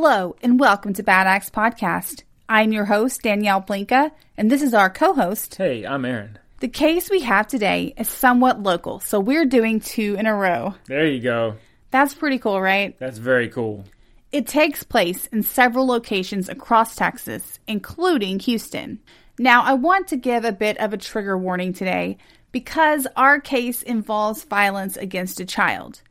Hello, 0.00 0.36
and 0.44 0.60
welcome 0.60 0.92
to 0.92 1.02
Bad 1.02 1.26
Acts 1.26 1.50
Podcast. 1.50 2.22
I'm 2.48 2.70
your 2.70 2.84
host, 2.84 3.20
Danielle 3.22 3.60
Blinka, 3.60 4.12
and 4.36 4.48
this 4.48 4.62
is 4.62 4.72
our 4.72 4.88
co 4.88 5.12
host. 5.12 5.56
Hey, 5.56 5.84
I'm 5.84 6.04
Aaron. 6.04 6.38
The 6.60 6.68
case 6.68 7.10
we 7.10 7.22
have 7.22 7.48
today 7.48 7.94
is 7.98 8.08
somewhat 8.08 8.62
local, 8.62 9.00
so 9.00 9.18
we're 9.18 9.44
doing 9.44 9.80
two 9.80 10.14
in 10.16 10.26
a 10.26 10.36
row. 10.36 10.76
There 10.86 11.04
you 11.04 11.20
go. 11.20 11.56
That's 11.90 12.14
pretty 12.14 12.38
cool, 12.38 12.60
right? 12.60 12.96
That's 13.00 13.18
very 13.18 13.48
cool. 13.48 13.86
It 14.30 14.46
takes 14.46 14.84
place 14.84 15.26
in 15.26 15.42
several 15.42 15.88
locations 15.88 16.48
across 16.48 16.94
Texas, 16.94 17.58
including 17.66 18.38
Houston. 18.38 19.00
Now, 19.36 19.64
I 19.64 19.72
want 19.72 20.06
to 20.08 20.16
give 20.16 20.44
a 20.44 20.52
bit 20.52 20.78
of 20.78 20.92
a 20.92 20.96
trigger 20.96 21.36
warning 21.36 21.72
today 21.72 22.18
because 22.52 23.08
our 23.16 23.40
case 23.40 23.82
involves 23.82 24.44
violence 24.44 24.96
against 24.96 25.40
a 25.40 25.44
child. 25.44 26.02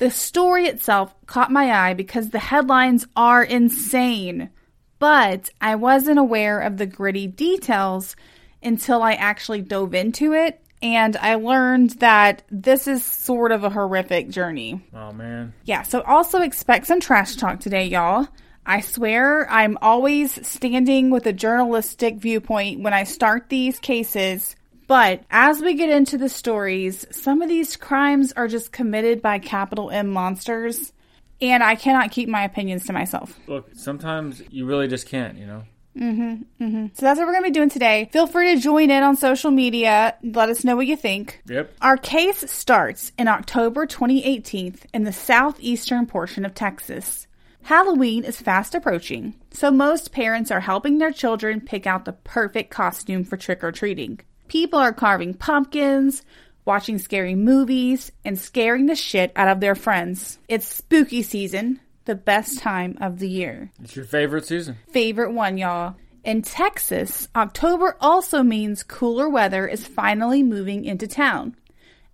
The 0.00 0.10
story 0.10 0.64
itself 0.64 1.14
caught 1.26 1.52
my 1.52 1.70
eye 1.70 1.92
because 1.92 2.30
the 2.30 2.38
headlines 2.38 3.06
are 3.16 3.44
insane, 3.44 4.48
but 4.98 5.50
I 5.60 5.74
wasn't 5.74 6.18
aware 6.18 6.58
of 6.58 6.78
the 6.78 6.86
gritty 6.86 7.26
details 7.26 8.16
until 8.62 9.02
I 9.02 9.12
actually 9.12 9.60
dove 9.60 9.92
into 9.94 10.32
it 10.32 10.64
and 10.80 11.18
I 11.18 11.34
learned 11.34 11.90
that 12.00 12.44
this 12.50 12.88
is 12.88 13.04
sort 13.04 13.52
of 13.52 13.62
a 13.62 13.68
horrific 13.68 14.30
journey. 14.30 14.82
Oh 14.94 15.12
man. 15.12 15.52
Yeah, 15.64 15.82
so 15.82 16.00
also 16.00 16.40
expect 16.40 16.86
some 16.86 17.00
trash 17.00 17.36
talk 17.36 17.60
today, 17.60 17.84
y'all. 17.84 18.26
I 18.64 18.80
swear 18.80 19.50
I'm 19.50 19.76
always 19.82 20.46
standing 20.48 21.10
with 21.10 21.26
a 21.26 21.34
journalistic 21.34 22.16
viewpoint 22.16 22.82
when 22.82 22.94
I 22.94 23.04
start 23.04 23.50
these 23.50 23.78
cases. 23.78 24.56
But 24.90 25.22
as 25.30 25.62
we 25.62 25.74
get 25.74 25.88
into 25.88 26.18
the 26.18 26.28
stories, 26.28 27.06
some 27.12 27.42
of 27.42 27.48
these 27.48 27.76
crimes 27.76 28.32
are 28.32 28.48
just 28.48 28.72
committed 28.72 29.22
by 29.22 29.38
capital 29.38 29.88
M 29.88 30.08
monsters, 30.08 30.92
and 31.40 31.62
I 31.62 31.76
cannot 31.76 32.10
keep 32.10 32.28
my 32.28 32.42
opinions 32.42 32.86
to 32.86 32.92
myself. 32.92 33.38
Look, 33.46 33.70
sometimes 33.74 34.42
you 34.50 34.66
really 34.66 34.88
just 34.88 35.06
can't, 35.06 35.38
you 35.38 35.46
know? 35.46 35.62
Mm-hmm, 35.96 36.64
mm-hmm. 36.64 36.86
So 36.94 37.06
that's 37.06 37.20
what 37.20 37.28
we're 37.28 37.34
going 37.34 37.44
to 37.44 37.50
be 37.50 37.54
doing 37.54 37.70
today. 37.70 38.08
Feel 38.12 38.26
free 38.26 38.56
to 38.56 38.60
join 38.60 38.90
in 38.90 39.04
on 39.04 39.14
social 39.14 39.52
media. 39.52 40.16
Let 40.24 40.48
us 40.48 40.64
know 40.64 40.74
what 40.74 40.88
you 40.88 40.96
think. 40.96 41.40
Yep. 41.46 41.72
Our 41.80 41.96
case 41.96 42.50
starts 42.50 43.12
in 43.16 43.28
October 43.28 43.86
2018 43.86 44.74
in 44.92 45.04
the 45.04 45.12
southeastern 45.12 46.06
portion 46.06 46.44
of 46.44 46.52
Texas. 46.52 47.28
Halloween 47.62 48.24
is 48.24 48.40
fast 48.40 48.74
approaching, 48.74 49.34
so 49.52 49.70
most 49.70 50.10
parents 50.10 50.50
are 50.50 50.58
helping 50.58 50.98
their 50.98 51.12
children 51.12 51.60
pick 51.60 51.86
out 51.86 52.06
the 52.06 52.12
perfect 52.12 52.72
costume 52.72 53.22
for 53.22 53.36
trick 53.36 53.62
or 53.62 53.70
treating. 53.70 54.18
People 54.50 54.80
are 54.80 54.92
carving 54.92 55.34
pumpkins, 55.34 56.24
watching 56.64 56.98
scary 56.98 57.36
movies, 57.36 58.10
and 58.24 58.36
scaring 58.36 58.86
the 58.86 58.96
shit 58.96 59.30
out 59.36 59.46
of 59.46 59.60
their 59.60 59.76
friends. 59.76 60.40
It's 60.48 60.66
spooky 60.66 61.22
season, 61.22 61.78
the 62.04 62.16
best 62.16 62.58
time 62.58 62.98
of 63.00 63.20
the 63.20 63.28
year 63.28 63.70
It's 63.80 63.94
your 63.94 64.04
favorite 64.04 64.44
season. 64.44 64.78
favorite 64.88 65.32
one, 65.32 65.56
y'all. 65.56 65.94
In 66.24 66.42
Texas, 66.42 67.28
October 67.36 67.96
also 68.00 68.42
means 68.42 68.82
cooler 68.82 69.28
weather 69.28 69.68
is 69.68 69.86
finally 69.86 70.42
moving 70.42 70.84
into 70.84 71.06
town. 71.06 71.54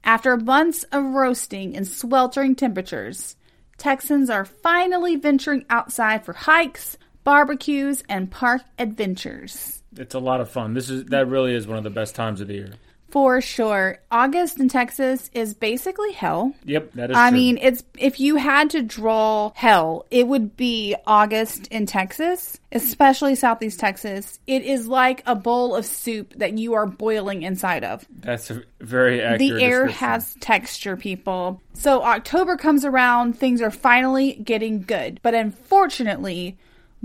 After 0.05 0.37
months 0.37 0.85
of 0.93 1.05
roasting 1.05 1.75
and 1.75 1.89
sweltering 1.89 2.55
temperatures, 2.55 3.37
Texans 3.79 4.29
are 4.29 4.45
finally 4.45 5.17
venturing 5.17 5.65
outside 5.71 6.27
for 6.27 6.35
hikes, 6.35 6.99
barbecues, 7.25 8.05
and 8.11 8.31
park 8.31 8.61
adventures. 8.79 9.76
It's 9.99 10.15
a 10.15 10.19
lot 10.21 10.41
of 10.41 10.51
fun. 10.51 10.75
This 10.75 10.91
is 10.91 11.05
that 11.07 11.29
really 11.29 11.55
is 11.55 11.67
one 11.67 11.79
of 11.79 11.85
the 11.85 11.91
best 11.91 12.15
times 12.15 12.41
of 12.41 12.49
the 12.49 12.55
year. 12.55 12.73
For 13.09 13.41
sure, 13.41 14.01
August 14.11 14.59
in 14.59 14.69
Texas 14.69 15.31
is 15.33 15.55
basically 15.55 16.11
hell. 16.13 16.53
Yep, 16.65 16.93
that 16.95 17.11
is 17.13 17.17
I 17.17 17.31
true. 17.31 17.39
mean, 17.39 17.59
it's 17.63 17.85
if 17.97 18.19
you 18.19 18.35
had 18.35 18.71
to 18.71 18.83
draw 18.83 19.53
hell, 19.55 20.05
it 20.11 20.27
would 20.27 20.57
be 20.57 20.97
August 21.07 21.69
in 21.69 21.87
Texas, 21.87 22.59
especially 22.73 23.37
Southeast 23.37 23.79
Texas. 23.79 24.41
It 24.49 24.65
is 24.65 24.89
like 24.89 25.23
a 25.25 25.37
bowl 25.37 25.77
of 25.77 25.87
soup 25.87 26.35
that 26.37 26.59
you 26.59 26.75
are 26.75 26.85
boiling 26.85 27.43
inside 27.45 27.85
of. 27.85 28.05
that's 28.11 28.51
a 28.51 28.63
very 28.81 29.23
accurate. 29.23 29.39
The 29.39 29.65
air 29.65 29.87
has 29.87 30.35
texture, 30.41 30.97
people. 30.97 31.63
So 31.75 32.03
October 32.03 32.57
comes 32.57 32.85
around, 32.85 33.39
things 33.39 33.63
are 33.63 33.71
finally 33.71 34.33
getting 34.35 34.83
good. 34.83 35.21
But 35.23 35.33
unfortunately, 35.35 36.59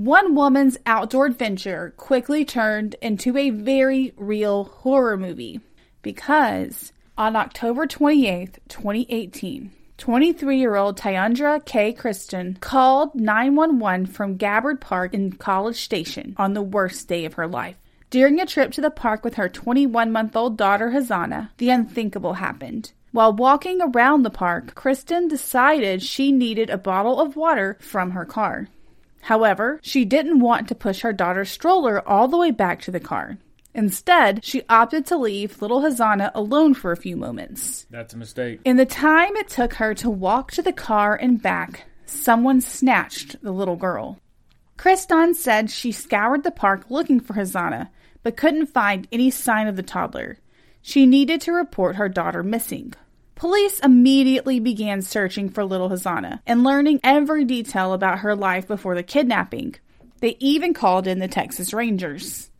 one 0.05 0.33
woman's 0.33 0.77
outdoor 0.87 1.27
adventure 1.27 1.93
quickly 1.95 2.43
turned 2.43 2.95
into 3.03 3.37
a 3.37 3.51
very 3.51 4.13
real 4.17 4.63
horror 4.63 5.15
movie. 5.15 5.59
Because 6.01 6.91
on 7.17 7.35
October 7.35 7.85
28th, 7.85 8.57
2018, 8.67 9.71
23 9.97 10.57
year 10.57 10.75
old 10.75 10.97
Tiaundra 10.97 11.63
K. 11.63 11.93
Christon 11.93 12.59
called 12.59 13.13
911 13.13 14.07
from 14.07 14.37
Gabbard 14.37 14.81
Park 14.81 15.13
in 15.13 15.33
College 15.33 15.79
Station 15.79 16.33
on 16.37 16.53
the 16.53 16.63
worst 16.63 17.07
day 17.07 17.25
of 17.25 17.35
her 17.35 17.47
life. 17.47 17.77
During 18.09 18.41
a 18.41 18.47
trip 18.47 18.71
to 18.71 18.81
the 18.81 18.89
park 18.89 19.23
with 19.23 19.35
her 19.35 19.47
21 19.47 20.11
month 20.11 20.35
old 20.35 20.57
daughter 20.57 20.89
Hazana, 20.89 21.49
the 21.57 21.69
unthinkable 21.69 22.33
happened. 22.33 22.91
While 23.11 23.33
walking 23.33 23.79
around 23.81 24.23
the 24.23 24.31
park, 24.31 24.73
Christon 24.73 25.29
decided 25.29 26.01
she 26.01 26.31
needed 26.31 26.71
a 26.71 26.77
bottle 26.77 27.21
of 27.21 27.35
water 27.35 27.77
from 27.79 28.11
her 28.11 28.25
car. 28.25 28.67
However, 29.21 29.79
she 29.83 30.05
didn't 30.05 30.39
want 30.39 30.67
to 30.67 30.75
push 30.75 31.01
her 31.01 31.13
daughter's 31.13 31.49
stroller 31.49 32.07
all 32.07 32.27
the 32.27 32.37
way 32.37 32.51
back 32.51 32.81
to 32.81 32.91
the 32.91 32.99
car. 32.99 33.37
Instead, 33.73 34.43
she 34.43 34.63
opted 34.67 35.05
to 35.05 35.17
leave 35.17 35.61
little 35.61 35.81
Hazana 35.81 36.31
alone 36.35 36.73
for 36.73 36.91
a 36.91 36.97
few 36.97 37.15
moments. 37.15 37.85
That's 37.89 38.13
a 38.13 38.17
mistake. 38.17 38.59
In 38.65 38.77
the 38.77 38.85
time 38.85 39.35
it 39.37 39.47
took 39.47 39.75
her 39.75 39.93
to 39.95 40.09
walk 40.09 40.51
to 40.51 40.61
the 40.61 40.73
car 40.73 41.15
and 41.15 41.41
back, 41.41 41.85
someone 42.05 42.59
snatched 42.59 43.41
the 43.41 43.51
little 43.51 43.77
girl. 43.77 44.19
Christon 44.77 45.35
said 45.35 45.69
she 45.69 45.91
scoured 45.91 46.43
the 46.43 46.51
park 46.51 46.89
looking 46.89 47.19
for 47.19 47.33
Hazana, 47.33 47.89
but 48.23 48.35
couldn't 48.35 48.65
find 48.65 49.07
any 49.11 49.29
sign 49.29 49.67
of 49.67 49.75
the 49.75 49.83
toddler. 49.83 50.37
She 50.81 51.05
needed 51.05 51.39
to 51.41 51.53
report 51.53 51.95
her 51.95 52.09
daughter 52.09 52.43
missing. 52.43 52.93
Police 53.41 53.79
immediately 53.79 54.59
began 54.59 55.01
searching 55.01 55.49
for 55.49 55.65
little 55.65 55.89
Hazana 55.89 56.41
and 56.45 56.63
learning 56.63 56.99
every 57.03 57.43
detail 57.43 57.91
about 57.91 58.19
her 58.19 58.35
life 58.35 58.67
before 58.67 58.93
the 58.93 59.01
kidnapping. 59.01 59.73
They 60.19 60.37
even 60.39 60.75
called 60.75 61.07
in 61.07 61.17
the 61.17 61.27
Texas 61.27 61.73
Rangers. 61.73 62.51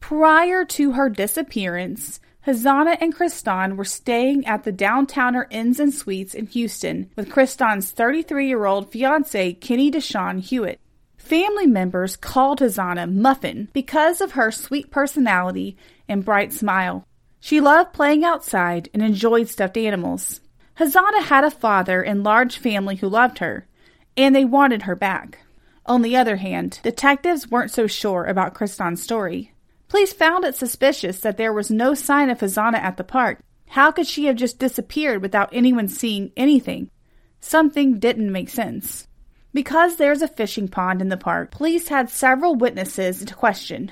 Prior 0.00 0.64
to 0.64 0.92
her 0.92 1.10
disappearance, 1.10 2.20
Hazana 2.46 2.96
and 3.02 3.14
Christon 3.14 3.76
were 3.76 3.84
staying 3.84 4.46
at 4.46 4.64
the 4.64 4.72
Downtowner 4.72 5.44
Inns 5.50 5.78
and 5.78 5.92
Suites 5.92 6.32
in 6.32 6.46
Houston 6.46 7.10
with 7.16 7.28
Christon's 7.28 7.90
33 7.90 8.48
year 8.48 8.64
old 8.64 8.90
fiance, 8.90 9.52
Kenny 9.52 9.90
Deshawn 9.90 10.40
Hewitt. 10.40 10.80
Family 11.18 11.66
members 11.66 12.16
called 12.16 12.60
Hazana 12.60 13.12
Muffin 13.12 13.68
because 13.74 14.22
of 14.22 14.32
her 14.32 14.50
sweet 14.50 14.90
personality 14.90 15.76
and 16.08 16.24
bright 16.24 16.54
smile. 16.54 17.04
She 17.40 17.60
loved 17.60 17.94
playing 17.94 18.24
outside 18.24 18.88
and 18.92 19.02
enjoyed 19.02 19.48
stuffed 19.48 19.76
animals. 19.76 20.40
Hazana 20.78 21.22
had 21.22 21.42
a 21.42 21.50
father 21.50 22.02
and 22.02 22.22
large 22.22 22.58
family 22.58 22.96
who 22.96 23.08
loved 23.08 23.38
her, 23.38 23.66
and 24.16 24.36
they 24.36 24.44
wanted 24.44 24.82
her 24.82 24.94
back. 24.94 25.38
On 25.86 26.02
the 26.02 26.16
other 26.16 26.36
hand, 26.36 26.78
detectives 26.82 27.50
weren't 27.50 27.70
so 27.70 27.86
sure 27.86 28.24
about 28.24 28.54
Christon's 28.54 29.02
story. 29.02 29.52
Police 29.88 30.12
found 30.12 30.44
it 30.44 30.54
suspicious 30.54 31.20
that 31.20 31.36
there 31.36 31.52
was 31.52 31.70
no 31.70 31.94
sign 31.94 32.30
of 32.30 32.38
Hazana 32.38 32.78
at 32.78 32.96
the 32.96 33.04
park. 33.04 33.40
How 33.70 33.90
could 33.90 34.06
she 34.06 34.26
have 34.26 34.36
just 34.36 34.58
disappeared 34.58 35.22
without 35.22 35.50
anyone 35.52 35.88
seeing 35.88 36.32
anything? 36.36 36.90
Something 37.40 37.98
didn't 37.98 38.30
make 38.30 38.50
sense. 38.50 39.08
Because 39.52 39.96
there's 39.96 40.22
a 40.22 40.28
fishing 40.28 40.68
pond 40.68 41.00
in 41.00 41.08
the 41.08 41.16
park, 41.16 41.50
police 41.50 41.88
had 41.88 42.08
several 42.10 42.54
witnesses 42.54 43.24
to 43.24 43.34
question. 43.34 43.90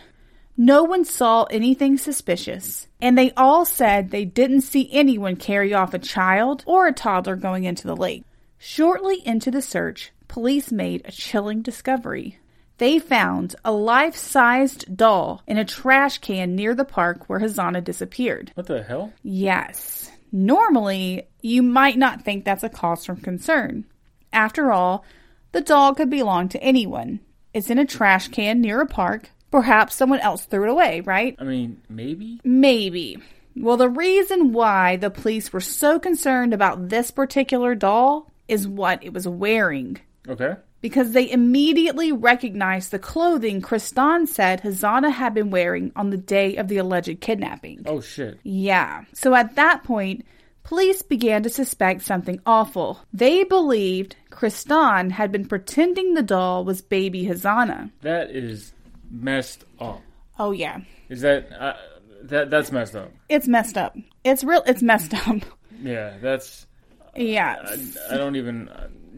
No 0.60 0.82
one 0.82 1.04
saw 1.04 1.44
anything 1.44 1.96
suspicious, 1.98 2.88
and 3.00 3.16
they 3.16 3.30
all 3.36 3.64
said 3.64 4.10
they 4.10 4.24
didn't 4.24 4.62
see 4.62 4.90
anyone 4.90 5.36
carry 5.36 5.72
off 5.72 5.94
a 5.94 6.00
child 6.00 6.64
or 6.66 6.88
a 6.88 6.92
toddler 6.92 7.36
going 7.36 7.62
into 7.62 7.86
the 7.86 7.94
lake. 7.94 8.24
Shortly 8.58 9.24
into 9.24 9.52
the 9.52 9.62
search, 9.62 10.10
police 10.26 10.72
made 10.72 11.02
a 11.04 11.12
chilling 11.12 11.62
discovery. 11.62 12.40
They 12.78 12.98
found 12.98 13.54
a 13.64 13.70
life 13.70 14.16
sized 14.16 14.96
doll 14.96 15.42
in 15.46 15.58
a 15.58 15.64
trash 15.64 16.18
can 16.18 16.56
near 16.56 16.74
the 16.74 16.84
park 16.84 17.28
where 17.28 17.38
Hazana 17.38 17.84
disappeared. 17.84 18.50
What 18.56 18.66
the 18.66 18.82
hell? 18.82 19.12
Yes. 19.22 20.10
Normally, 20.32 21.28
you 21.40 21.62
might 21.62 21.96
not 21.96 22.22
think 22.22 22.44
that's 22.44 22.64
a 22.64 22.68
cause 22.68 23.06
for 23.06 23.14
concern. 23.14 23.84
After 24.32 24.72
all, 24.72 25.04
the 25.52 25.60
doll 25.60 25.94
could 25.94 26.10
belong 26.10 26.48
to 26.48 26.60
anyone. 26.60 27.20
It's 27.54 27.70
in 27.70 27.78
a 27.78 27.86
trash 27.86 28.26
can 28.26 28.60
near 28.60 28.80
a 28.80 28.86
park. 28.86 29.30
Perhaps 29.50 29.94
someone 29.94 30.20
else 30.20 30.44
threw 30.44 30.64
it 30.64 30.70
away, 30.70 31.00
right? 31.00 31.34
I 31.38 31.44
mean, 31.44 31.80
maybe. 31.88 32.40
Maybe. 32.44 33.18
Well, 33.56 33.76
the 33.76 33.88
reason 33.88 34.52
why 34.52 34.96
the 34.96 35.10
police 35.10 35.52
were 35.52 35.60
so 35.60 35.98
concerned 35.98 36.54
about 36.54 36.90
this 36.90 37.10
particular 37.10 37.74
doll 37.74 38.30
is 38.46 38.68
what 38.68 39.02
it 39.02 39.12
was 39.12 39.26
wearing. 39.26 39.98
Okay. 40.28 40.56
Because 40.80 41.10
they 41.10 41.30
immediately 41.30 42.12
recognized 42.12 42.90
the 42.90 42.98
clothing 42.98 43.60
Christon 43.60 44.28
said 44.28 44.62
Hazana 44.62 45.10
had 45.10 45.34
been 45.34 45.50
wearing 45.50 45.90
on 45.96 46.10
the 46.10 46.16
day 46.16 46.56
of 46.56 46.68
the 46.68 46.76
alleged 46.76 47.20
kidnapping. 47.20 47.82
Oh 47.86 48.00
shit. 48.00 48.38
Yeah. 48.44 49.04
So 49.12 49.34
at 49.34 49.56
that 49.56 49.82
point, 49.82 50.24
police 50.62 51.02
began 51.02 51.42
to 51.42 51.50
suspect 51.50 52.02
something 52.02 52.40
awful. 52.46 53.00
They 53.12 53.42
believed 53.42 54.14
Christon 54.30 55.10
had 55.10 55.32
been 55.32 55.48
pretending 55.48 56.14
the 56.14 56.22
doll 56.22 56.64
was 56.64 56.80
baby 56.80 57.24
Hazana. 57.24 57.90
That 58.02 58.30
is 58.30 58.72
messed 59.10 59.64
up. 59.80 60.00
Oh 60.38 60.52
yeah. 60.52 60.80
Is 61.08 61.22
that 61.22 61.50
uh, 61.52 61.74
that 62.22 62.50
that's 62.50 62.72
messed 62.72 62.96
up? 62.96 63.12
It's 63.28 63.48
messed 63.48 63.76
up. 63.76 63.96
It's 64.24 64.44
real 64.44 64.62
it's 64.66 64.82
messed 64.82 65.14
up. 65.28 65.36
Yeah, 65.82 66.16
that's. 66.20 66.66
yeah. 67.14 67.56
I, 67.64 68.14
I 68.14 68.16
don't 68.16 68.36
even. 68.36 68.70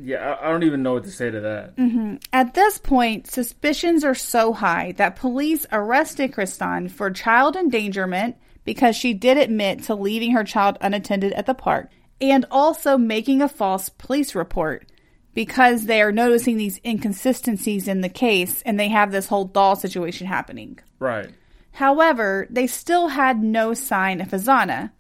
Yeah, 0.03 0.35
I, 0.35 0.49
I 0.49 0.51
don't 0.51 0.63
even 0.63 0.83
know 0.83 0.95
what 0.95 1.05
to 1.05 1.11
say 1.11 1.31
to 1.31 1.41
that. 1.41 1.77
Mm-hmm. 1.77 2.17
At 2.33 2.55
this 2.55 2.79
point, 2.79 3.31
suspicions 3.31 4.05
are 4.05 4.15
so 4.15 4.53
high 4.53 4.93
that 4.93 5.17
police 5.17 5.67
arrested 5.73 6.33
Christon 6.33 6.91
for 6.91 7.11
child 7.11 7.57
endangerment 7.57 8.37
because 8.65 8.97
she 8.97 9.15
did 9.15 9.37
admit 9.37 9.85
to 9.85 9.95
leaving 9.95 10.33
her 10.33 10.45
child 10.45 10.79
unattended 10.81 11.33
at 11.33 11.47
the 11.47 11.55
park 11.55 11.91
and 12.21 12.45
also 12.51 12.97
making 12.99 13.43
a 13.43 13.49
false 13.49 13.89
police 13.89 14.35
report 14.35 14.87
because 15.35 15.87
they 15.87 16.03
are 16.03 16.13
noticing 16.13 16.57
these 16.57 16.81
inconsistencies 16.85 17.89
in 17.89 18.01
the 18.01 18.09
case 18.09 18.63
and 18.63 18.79
they 18.79 18.89
have 18.89 19.13
this 19.13 19.29
whole 19.29 19.45
doll 19.45 19.77
situation 19.77 20.27
happening. 20.27 20.79
Right. 20.99 21.31
However, 21.73 22.47
they 22.51 22.67
still 22.67 23.09
had 23.09 23.43
no 23.43 23.75
sign 23.75 24.21
of 24.21 24.29
Hazana. 24.29 24.91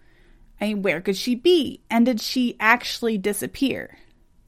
I 0.60 0.66
mean, 0.66 0.82
where 0.82 1.00
could 1.00 1.16
she 1.16 1.34
be? 1.34 1.80
And 1.90 2.06
did 2.06 2.20
she 2.20 2.56
actually 2.60 3.18
disappear? 3.18 3.98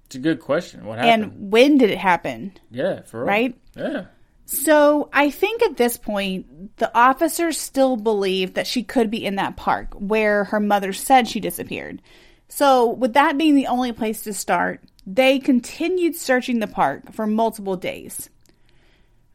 It's 0.07 0.15
a 0.15 0.21
good 0.21 0.41
question. 0.41 0.85
What 0.85 0.99
happened? 0.99 1.25
And 1.25 1.51
when 1.51 1.79
did 1.79 1.91
it 1.91 1.99
happen? 1.99 2.53
yeah, 2.71 3.03
for 3.03 3.21
real. 3.21 3.27
right? 3.27 3.59
Yeah. 3.77 4.05
So 4.45 5.09
I 5.13 5.31
think 5.31 5.63
at 5.63 5.79
this 5.79 5.97
point, 5.97 6.77
the 6.77 6.95
officers 6.97 7.59
still 7.59 7.97
believe 7.97 8.55
that 8.55 8.67
she 8.67 8.83
could 8.83 9.11
be 9.11 9.25
in 9.25 9.37
that 9.37 9.57
park 9.57 9.95
where 9.95 10.45
her 10.45 10.61
mother 10.61 10.93
said 10.93 11.27
she 11.27 11.41
disappeared. 11.41 12.03
So, 12.49 12.91
with 12.91 13.15
that 13.15 13.39
being 13.39 13.55
the 13.55 13.69
only 13.69 13.93
place 13.93 14.25
to 14.25 14.35
start, 14.35 14.83
they 15.07 15.39
continued 15.39 16.17
searching 16.17 16.61
the 16.61 16.67
park 16.67 17.13
for 17.13 17.27
multiple 17.27 17.77
days. 17.77 18.31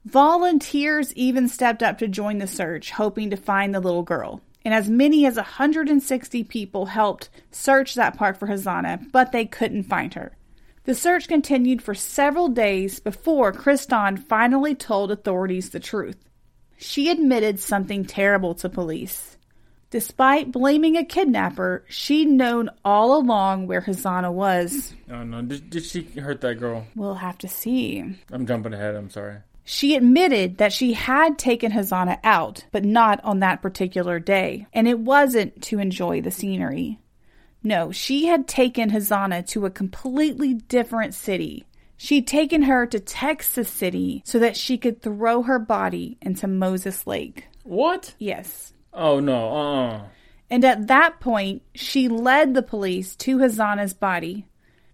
Volunteers 0.06 1.14
even 1.16 1.50
stepped 1.50 1.84
up 1.84 1.98
to 1.98 2.08
join 2.08 2.38
the 2.38 2.48
search, 2.48 2.92
hoping 2.92 3.30
to 3.30 3.38
find 3.38 3.76
the 3.76 3.80
little 3.80 4.04
girl. 4.04 4.42
And 4.64 4.74
as 4.74 4.90
many 4.90 5.26
as 5.26 5.36
160 5.36 6.44
people 6.46 6.86
helped 6.86 7.30
search 7.52 7.96
that 7.96 8.18
park 8.18 8.38
for 8.38 8.48
Hazana, 8.48 9.12
but 9.12 9.32
they 9.32 9.46
couldn't 9.46 9.84
find 9.84 10.14
her. 10.14 10.38
The 10.86 10.96
search 10.96 11.28
continued 11.28 11.82
for 11.82 11.94
several 11.94 12.48
days 12.48 13.02
before 13.02 13.52
Christon 13.52 14.18
finally 14.18 14.74
told 14.74 15.12
authorities 15.12 15.70
the 15.70 15.82
truth. 15.82 16.18
She 16.78 17.10
admitted 17.10 17.60
something 17.60 18.06
terrible 18.06 18.56
to 18.56 18.70
police. 18.70 19.37
Despite 19.90 20.52
blaming 20.52 20.98
a 20.98 21.06
kidnapper, 21.06 21.86
she'd 21.88 22.28
known 22.28 22.70
all 22.84 23.18
along 23.18 23.68
where 23.68 23.82
Hazana 23.82 24.32
was. 24.32 24.94
Oh 25.10 25.24
no. 25.24 25.42
Did, 25.42 25.70
did 25.70 25.86
she 25.86 26.04
hurt 26.04 26.42
that 26.42 26.60
girl? 26.60 26.86
We'll 26.96 27.16
have 27.16 27.38
to 27.40 27.48
see. 27.48 28.04
I'm 28.32 28.46
jumping 28.46 28.74
ahead. 28.74 28.96
I'm 28.96 29.10
sorry. 29.10 29.38
She 29.64 29.96
admitted 29.96 30.60
that 30.60 30.72
she 30.72 30.94
had 30.94 31.38
taken 31.38 31.72
Hazana 31.72 32.20
out, 32.24 32.66
but 32.72 32.86
not 32.86 33.22
on 33.26 33.40
that 33.40 33.62
particular 33.62 34.18
day, 34.18 34.66
and 34.74 34.88
it 34.88 35.00
wasn't 35.00 35.62
to 35.64 35.80
enjoy 35.80 36.22
the 36.22 36.32
scenery. 36.32 37.00
No, 37.64 37.92
she 37.92 38.28
had 38.28 38.48
taken 38.48 38.92
Hazana 38.92 39.46
to 39.48 39.66
a 39.66 39.70
completely 39.70 40.54
different 40.54 41.14
city. 41.14 41.66
She'd 41.98 42.28
taken 42.28 42.62
her 42.62 42.86
to 42.86 43.00
Texas 43.00 43.70
City 43.70 44.22
so 44.24 44.40
that 44.40 44.56
she 44.56 44.78
could 44.78 45.02
throw 45.02 45.44
her 45.44 45.60
body 45.60 46.18
into 46.22 46.48
Moses 46.48 47.06
Lake. 47.06 47.48
What? 47.64 48.14
Yes. 48.20 48.72
Oh 48.98 49.20
no. 49.20 49.56
Uh. 49.56 49.90
uh 49.90 50.02
And 50.50 50.66
at 50.66 50.88
that 50.88 51.20
point, 51.20 51.62
she 51.76 52.10
led 52.10 52.54
the 52.54 52.64
police 52.64 53.16
to 53.18 53.38
Hazana's 53.38 53.94
body. 53.94 54.48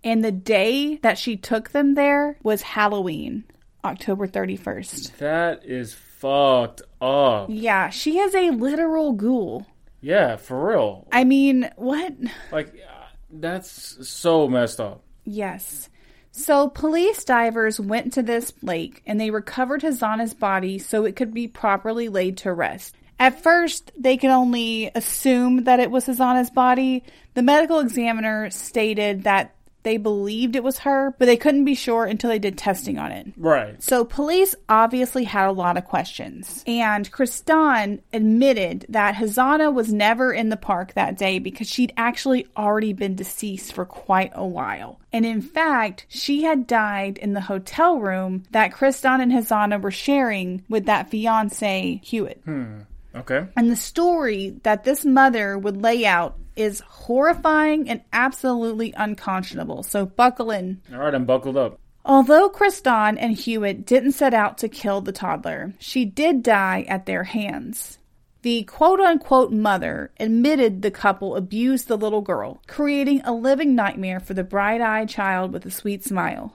And 0.04 0.24
the 0.24 0.32
day 0.32 0.98
that 0.98 1.18
she 1.18 1.38
took 1.38 1.70
them 1.70 1.96
there 1.96 2.38
was 2.44 2.62
Halloween, 2.62 3.46
October 3.86 4.28
31st. 4.28 5.18
That 5.18 5.64
is 5.64 5.94
fucked 5.94 6.82
up. 7.00 7.48
Yeah, 7.50 7.90
she 7.90 8.20
is 8.20 8.36
a 8.36 8.52
literal 8.52 9.14
ghoul. 9.14 9.66
Yeah, 10.02 10.36
for 10.36 10.70
real. 10.72 11.08
I 11.14 11.24
mean, 11.24 11.72
what? 11.78 12.14
Like, 12.52 12.68
uh, 12.68 13.06
that's 13.32 14.08
so 14.10 14.50
messed 14.50 14.82
up. 14.82 15.04
Yes. 15.24 15.90
So, 16.32 16.68
police 16.68 17.24
divers 17.24 17.80
went 17.80 18.14
to 18.14 18.24
this 18.24 18.52
lake 18.62 19.02
and 19.06 19.22
they 19.22 19.32
recovered 19.32 19.82
Hazana's 19.82 20.34
body 20.34 20.80
so 20.80 21.06
it 21.06 21.16
could 21.16 21.34
be 21.34 21.48
properly 21.48 22.10
laid 22.10 22.38
to 22.40 22.52
rest. 22.52 22.96
At 23.24 23.42
first, 23.42 23.94
they 23.98 24.18
could 24.18 24.32
only 24.32 24.92
assume 24.94 25.64
that 25.64 25.80
it 25.80 25.90
was 25.90 26.08
Hazana's 26.08 26.50
body. 26.50 27.06
The 27.36 27.42
medical 27.42 27.80
examiner 27.80 28.50
stated 28.50 29.24
that 29.24 29.56
they 29.84 29.96
believed 29.96 30.58
it 30.58 30.64
was 30.64 30.80
her, 30.80 31.16
but 31.18 31.28
they 31.28 31.38
couldn't 31.38 31.64
be 31.64 31.74
sure 31.74 32.04
until 32.04 32.30
they 32.30 32.38
did 32.38 32.58
testing 32.58 33.00
on 33.00 33.14
it. 33.14 33.28
Right. 33.38 33.82
So 33.82 34.04
police 34.04 34.56
obviously 34.68 35.24
had 35.24 35.48
a 35.48 35.54
lot 35.54 35.78
of 35.78 35.86
questions. 35.86 36.66
And 36.68 37.10
Christon 37.14 38.02
admitted 38.12 38.88
that 38.90 39.16
Hazana 39.16 39.74
was 39.74 39.94
never 39.94 40.34
in 40.34 40.50
the 40.50 40.58
park 40.58 40.94
that 40.96 41.18
day 41.18 41.40
because 41.40 41.70
she'd 41.70 41.94
actually 41.96 42.48
already 42.58 42.92
been 42.92 43.16
deceased 43.16 43.72
for 43.72 43.86
quite 43.86 44.34
a 44.36 44.46
while. 44.46 45.00
And 45.14 45.26
in 45.26 45.42
fact, 45.42 46.08
she 46.10 46.44
had 46.44 46.68
died 46.68 47.18
in 47.18 47.32
the 47.32 47.40
hotel 47.40 48.00
room 48.00 48.44
that 48.52 48.74
Christon 48.74 49.22
and 49.22 49.32
Hazana 49.32 49.82
were 49.82 49.92
sharing 49.92 50.66
with 50.68 50.88
that 50.88 51.10
fiance, 51.10 52.02
Hewitt. 52.04 52.42
Hmm. 52.44 52.80
Okay. 53.16 53.46
And 53.56 53.70
the 53.70 53.76
story 53.76 54.60
that 54.64 54.84
this 54.84 55.06
mother 55.06 55.58
would 55.58 55.82
lay 55.82 56.06
out 56.06 56.38
is 56.56 56.82
horrifying 56.82 57.90
and 57.90 58.02
absolutely 58.12 58.94
unconscionable. 58.96 59.84
So 59.84 60.06
buckle 60.06 60.52
in. 60.52 60.82
All 60.92 61.00
right, 61.00 61.14
I'm 61.14 61.26
buckled 61.26 61.58
up. 61.58 61.80
Although 62.06 62.50
Christon 62.50 63.18
and 63.18 63.34
Hewitt 63.34 63.86
didn't 63.86 64.12
set 64.12 64.34
out 64.34 64.58
to 64.60 64.68
kill 64.68 65.02
the 65.02 65.14
toddler, 65.14 65.74
she 65.80 66.04
did 66.06 66.44
die 66.44 66.86
at 66.88 67.06
their 67.06 67.24
hands. 67.24 67.98
The 68.42 68.64
quote 68.64 69.00
unquote 69.00 69.54
mother 69.54 70.12
admitted 70.20 70.82
the 70.82 70.92
couple 70.92 71.38
abused 71.38 71.88
the 71.88 71.98
little 71.98 72.22
girl, 72.22 72.62
creating 72.68 73.22
a 73.22 73.34
living 73.34 73.74
nightmare 73.74 74.20
for 74.20 74.34
the 74.34 74.44
bright 74.44 74.82
eyed 74.82 75.08
child 75.08 75.54
with 75.54 75.66
a 75.66 75.72
sweet 75.72 76.04
smile. 76.04 76.54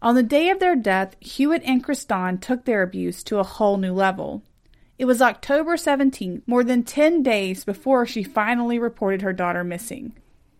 On 0.00 0.14
the 0.14 0.22
day 0.22 0.50
of 0.50 0.60
their 0.60 0.76
death, 0.76 1.16
Hewitt 1.18 1.62
and 1.64 1.82
Christon 1.82 2.40
took 2.40 2.64
their 2.64 2.82
abuse 2.82 3.24
to 3.24 3.38
a 3.38 3.42
whole 3.42 3.78
new 3.78 3.92
level. 3.92 4.42
It 4.96 5.06
was 5.06 5.20
October 5.20 5.76
17th, 5.76 6.42
more 6.46 6.62
than 6.62 6.84
10 6.84 7.22
days 7.22 7.64
before 7.64 8.06
she 8.06 8.22
finally 8.22 8.78
reported 8.78 9.22
her 9.22 9.32
daughter 9.32 9.64
missing. 9.64 10.14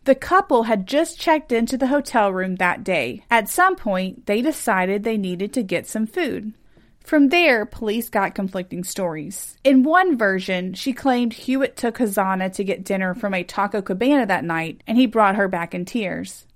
The 0.04 0.14
couple 0.14 0.64
had 0.64 0.86
just 0.86 1.18
checked 1.18 1.52
into 1.52 1.78
the 1.78 1.86
hotel 1.86 2.32
room 2.32 2.56
that 2.56 2.84
day. 2.84 3.24
At 3.30 3.48
some 3.48 3.76
point, 3.76 4.26
they 4.26 4.42
decided 4.42 5.02
they 5.02 5.16
needed 5.16 5.52
to 5.54 5.62
get 5.62 5.86
some 5.86 6.06
food. 6.06 6.52
From 7.04 7.28
there, 7.28 7.64
police 7.64 8.08
got 8.08 8.34
conflicting 8.34 8.82
stories. 8.82 9.56
In 9.62 9.82
one 9.82 10.16
version, 10.16 10.74
she 10.74 10.92
claimed 10.92 11.34
Hewitt 11.34 11.76
took 11.76 11.98
Hazana 11.98 12.52
to 12.54 12.64
get 12.64 12.84
dinner 12.84 13.14
from 13.14 13.34
a 13.34 13.44
taco 13.44 13.82
cabana 13.82 14.26
that 14.26 14.44
night 14.44 14.82
and 14.86 14.98
he 14.98 15.06
brought 15.06 15.36
her 15.36 15.46
back 15.46 15.74
in 15.74 15.84
tears. 15.84 16.46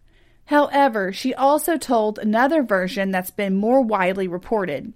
However, 0.47 1.13
she 1.13 1.35
also 1.35 1.77
told 1.77 2.19
another 2.19 2.63
version 2.63 3.11
that's 3.11 3.31
been 3.31 3.55
more 3.55 3.83
widely 3.83 4.27
reported. 4.27 4.95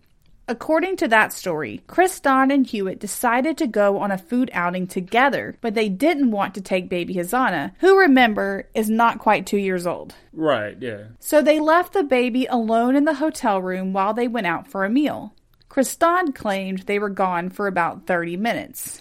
According 0.52 0.98
to 0.98 1.08
that 1.08 1.32
story, 1.32 1.80
Christon 1.88 2.52
and 2.52 2.66
Hewitt 2.66 2.98
decided 2.98 3.56
to 3.56 3.66
go 3.66 3.98
on 4.00 4.10
a 4.10 4.18
food 4.18 4.50
outing 4.52 4.86
together, 4.86 5.56
but 5.62 5.72
they 5.72 5.88
didn't 5.88 6.30
want 6.30 6.54
to 6.54 6.60
take 6.60 6.90
baby 6.90 7.14
Hazana, 7.14 7.72
who 7.78 7.98
remember 7.98 8.68
is 8.74 8.90
not 8.90 9.18
quite 9.18 9.46
two 9.46 9.56
years 9.56 9.86
old. 9.86 10.14
Right. 10.30 10.76
Yeah. 10.78 11.04
So 11.20 11.40
they 11.40 11.58
left 11.58 11.94
the 11.94 12.02
baby 12.02 12.44
alone 12.44 12.96
in 12.96 13.06
the 13.06 13.14
hotel 13.14 13.62
room 13.62 13.94
while 13.94 14.12
they 14.12 14.28
went 14.28 14.46
out 14.46 14.68
for 14.68 14.84
a 14.84 14.90
meal. 14.90 15.34
Christon 15.70 16.34
claimed 16.34 16.80
they 16.80 16.98
were 16.98 17.08
gone 17.08 17.48
for 17.48 17.66
about 17.66 18.06
30 18.06 18.36
minutes. 18.36 19.00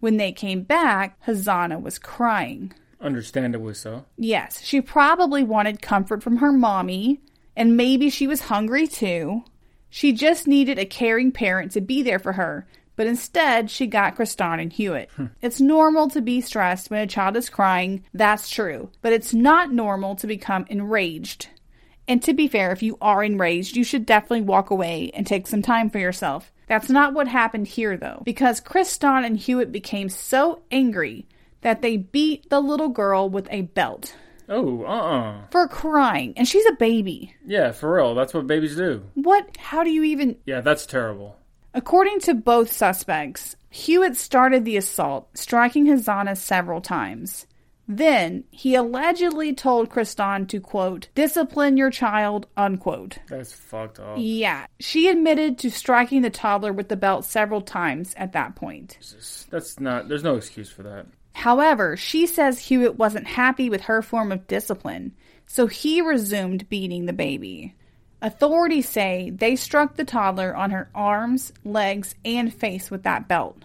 When 0.00 0.16
they 0.16 0.32
came 0.32 0.62
back, 0.62 1.22
Hazana 1.26 1.78
was 1.78 1.98
crying. 1.98 2.72
Understandably 3.02 3.74
so. 3.74 4.06
Yes, 4.16 4.62
she 4.64 4.80
probably 4.80 5.44
wanted 5.44 5.82
comfort 5.82 6.22
from 6.22 6.38
her 6.38 6.52
mommy, 6.52 7.20
and 7.54 7.76
maybe 7.76 8.08
she 8.08 8.26
was 8.26 8.40
hungry 8.40 8.86
too. 8.86 9.44
She 9.90 10.12
just 10.12 10.46
needed 10.46 10.78
a 10.78 10.86
caring 10.86 11.32
parent 11.32 11.72
to 11.72 11.80
be 11.80 12.02
there 12.02 12.18
for 12.18 12.32
her, 12.32 12.66
but 12.96 13.06
instead 13.06 13.70
she 13.70 13.86
got 13.86 14.16
Christon 14.16 14.60
and 14.60 14.72
Hewitt. 14.72 15.10
Hmm. 15.16 15.26
it's 15.42 15.60
normal 15.60 16.08
to 16.10 16.20
be 16.20 16.40
stressed 16.40 16.90
when 16.90 17.00
a 17.00 17.06
child 17.06 17.36
is 17.36 17.50
crying, 17.50 18.04
that's 18.12 18.50
true, 18.50 18.90
but 19.02 19.12
it's 19.12 19.34
not 19.34 19.72
normal 19.72 20.16
to 20.16 20.26
become 20.26 20.66
enraged. 20.68 21.48
And 22.08 22.22
to 22.22 22.32
be 22.32 22.48
fair, 22.48 22.72
if 22.72 22.82
you 22.82 22.96
are 23.00 23.22
enraged, 23.22 23.76
you 23.76 23.84
should 23.84 24.06
definitely 24.06 24.42
walk 24.42 24.70
away 24.70 25.10
and 25.12 25.26
take 25.26 25.46
some 25.46 25.62
time 25.62 25.90
for 25.90 25.98
yourself. 25.98 26.52
That's 26.68 26.88
not 26.90 27.14
what 27.14 27.28
happened 27.28 27.68
here 27.68 27.96
though, 27.96 28.22
because 28.24 28.60
Christon 28.60 29.24
and 29.24 29.36
Hewitt 29.36 29.72
became 29.72 30.08
so 30.08 30.62
angry 30.70 31.26
that 31.60 31.82
they 31.82 31.96
beat 31.96 32.48
the 32.48 32.60
little 32.60 32.88
girl 32.88 33.28
with 33.28 33.48
a 33.50 33.62
belt 33.62 34.14
Oh, 34.48 34.84
uh 34.84 34.86
uh 34.86 35.46
for 35.50 35.68
crying, 35.68 36.34
and 36.36 36.46
she's 36.46 36.66
a 36.66 36.72
baby. 36.72 37.34
Yeah, 37.46 37.72
for 37.72 37.94
real. 37.94 38.14
That's 38.14 38.32
what 38.34 38.46
babies 38.46 38.76
do. 38.76 39.04
What? 39.14 39.56
How 39.58 39.82
do 39.82 39.90
you 39.90 40.04
even. 40.04 40.36
Yeah, 40.46 40.60
that's 40.60 40.86
terrible. 40.86 41.36
According 41.74 42.20
to 42.20 42.34
both 42.34 42.72
suspects, 42.72 43.54
Hewitt 43.68 44.16
started 44.16 44.64
the 44.64 44.78
assault, 44.78 45.28
striking 45.36 45.86
Hazana 45.86 46.36
several 46.36 46.80
times. 46.80 47.46
Then 47.88 48.44
he 48.50 48.74
allegedly 48.74 49.54
told 49.54 49.90
Christon 49.90 50.48
to 50.48 50.60
quote, 50.60 51.08
discipline 51.14 51.76
your 51.76 51.90
child, 51.90 52.48
unquote. 52.56 53.18
That's 53.28 53.52
fucked 53.52 54.00
up. 54.00 54.16
Yeah, 54.18 54.66
she 54.80 55.08
admitted 55.08 55.58
to 55.58 55.70
striking 55.70 56.22
the 56.22 56.30
toddler 56.30 56.72
with 56.72 56.88
the 56.88 56.96
belt 56.96 57.24
several 57.24 57.60
times 57.60 58.12
at 58.16 58.32
that 58.32 58.56
point. 58.56 58.96
Jesus. 59.00 59.46
That's 59.50 59.78
not. 59.78 60.08
There's 60.08 60.24
no 60.24 60.34
excuse 60.34 60.70
for 60.70 60.82
that. 60.82 61.06
However, 61.36 61.98
she 61.98 62.26
says 62.26 62.58
Hewitt 62.58 62.96
wasn't 62.96 63.26
happy 63.26 63.68
with 63.68 63.82
her 63.82 64.00
form 64.00 64.32
of 64.32 64.46
discipline, 64.46 65.12
so 65.46 65.66
he 65.66 66.00
resumed 66.00 66.66
beating 66.70 67.04
the 67.04 67.12
baby. 67.12 67.74
Authorities 68.22 68.88
say 68.88 69.28
they 69.28 69.54
struck 69.54 69.96
the 69.96 70.04
toddler 70.04 70.56
on 70.56 70.70
her 70.70 70.88
arms, 70.94 71.52
legs, 71.62 72.14
and 72.24 72.52
face 72.52 72.90
with 72.90 73.02
that 73.02 73.28
belt. 73.28 73.58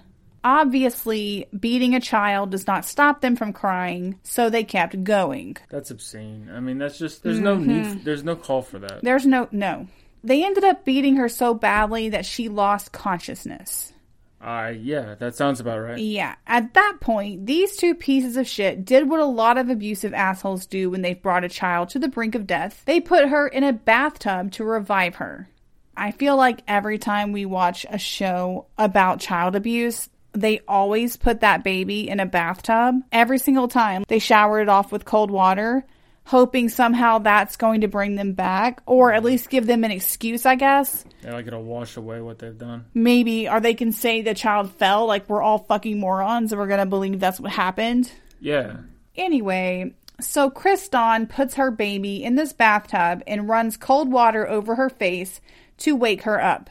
Obviously, 0.44 1.48
beating 1.58 1.96
a 1.96 2.01
child 2.01 2.51
does 2.51 2.68
not 2.68 2.84
stop 2.84 3.22
them 3.22 3.38
from 3.38 3.54
crying, 3.54 4.20
so 4.22 4.50
they 4.50 4.66
kept 4.66 5.06
going. 5.06 5.56
That's 5.70 5.92
obscene. 5.92 6.51
I 6.54 6.60
mean, 6.60 6.78
that's 6.78 6.98
just. 6.98 7.24
There's 7.24 7.40
no 7.40 7.56
mm-hmm. 7.56 7.94
need. 7.94 8.04
There's 8.04 8.25
no 8.25 8.36
call 8.36 8.63
for 8.63 8.80
that. 8.80 9.01
There's 9.01 9.25
no, 9.25 9.48
no. 9.50 9.88
They 10.25 10.44
ended 10.44 10.66
up 10.66 10.84
beating 10.84 11.16
her 11.16 11.30
so 11.30 11.54
badly 11.54 12.10
that 12.10 12.25
she 12.25 12.50
lost 12.50 12.92
consciousness. 12.92 13.94
Uh, 14.41 14.74
yeah, 14.75 15.15
that 15.19 15.36
sounds 15.36 15.60
about 15.60 15.79
right. 15.79 16.00
Yeah, 16.00 16.36
at 16.48 16.74
that 16.74 16.98
point, 17.00 17.45
these 17.45 17.75
two 17.75 17.93
pieces 17.93 18.38
of 18.38 18.48
shit 18.48 18.83
did 18.86 19.07
what 19.07 19.19
a 19.19 19.25
lot 19.25 19.57
of 19.57 19.69
abusive 19.69 20.13
assholes 20.13 20.65
do 20.65 20.89
when 20.89 21.03
they've 21.03 21.21
brought 21.21 21.43
a 21.43 21.50
child 21.50 21.89
to 21.89 22.00
the 22.00 22.07
brink 22.07 22.33
of 22.33 22.48
death. 22.48 22.81
They 22.86 23.00
put 23.00 23.29
her 23.29 23.48
in 23.48 23.63
a 23.63 23.74
bathtub 23.74 24.51
to 24.53 24.63
revive 24.63 25.15
her. 25.15 25.48
I 25.95 26.12
feel 26.12 26.38
like 26.38 26.63
every 26.67 26.98
time 26.98 27.31
we 27.31 27.45
watch 27.45 27.86
a 27.88 28.00
show 28.00 28.65
about 28.77 29.19
child 29.19 29.55
abuse, 29.55 30.10
they 30.33 30.62
always 30.67 31.17
put 31.17 31.41
that 31.41 31.63
baby 31.63 32.10
in 32.10 32.19
a 32.19 32.25
bathtub. 32.25 32.95
Every 33.12 33.38
single 33.38 33.67
time 33.67 34.05
they 34.07 34.19
shower 34.19 34.60
it 34.60 34.69
off 34.69 34.91
with 34.91 35.05
cold 35.05 35.29
water, 35.29 35.86
hoping 36.25 36.70
somehow 36.70 37.18
that's 37.18 37.58
going 37.58 37.82
to 37.82 37.88
bring 37.88 38.16
them 38.16 38.34
back 38.34 38.82
or 38.86 39.12
at 39.12 39.18
mm-hmm. 39.18 39.28
least 39.28 39.50
give 39.50 39.66
them 39.66 39.84
an 39.84 39.92
excuse, 39.92 40.46
I 40.46 40.56
guess. 40.56 41.06
Yeah, 41.24 41.34
like 41.34 41.48
it'll 41.48 41.63
wash 41.63 41.98
away 41.98 42.22
what 42.22 42.40
they've 42.40 42.58
done. 42.58 42.86
Maybe, 42.94 43.50
or 43.50 43.60
they 43.60 43.74
can 43.74 43.92
say 43.92 44.22
the 44.22 44.34
child 44.34 44.72
fell, 44.72 45.06
like 45.06 45.30
we're 45.30 45.42
all 45.42 45.60
fucking 45.60 46.00
morons 46.00 46.51
and 46.51 46.60
we're 46.60 46.68
gonna 46.68 46.86
believe 46.86 47.20
that's 47.20 47.40
what 47.40 47.51
happened. 47.51 48.12
Yeah. 48.40 48.78
Anyway, 49.16 49.94
so 50.20 50.50
Christon 50.50 51.28
puts 51.28 51.56
her 51.56 51.72
baby 51.72 52.24
in 52.24 52.36
this 52.36 52.54
bathtub 52.54 53.24
and 53.28 53.50
runs 53.50 53.78
cold 53.78 54.12
water 54.12 54.48
over 54.48 54.75
her 54.75 54.90
face 54.90 55.42
to 55.78 55.96
wake 55.96 56.24
her 56.24 56.42
up. 56.42 56.70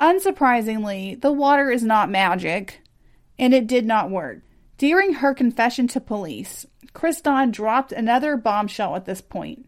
Unsurprisingly, 0.00 1.20
the 1.20 1.32
water 1.32 1.70
is 1.70 1.82
not 1.82 2.10
magic, 2.10 2.80
and 3.38 3.52
it 3.52 3.66
did 3.66 3.84
not 3.84 4.10
work. 4.10 4.40
During 4.78 5.14
her 5.14 5.34
confession 5.34 5.88
to 5.88 6.00
police, 6.00 6.66
Christon 6.94 7.50
dropped 7.50 7.92
another 7.92 8.36
bombshell 8.36 8.96
at 8.96 9.04
this 9.04 9.20
point. 9.20 9.66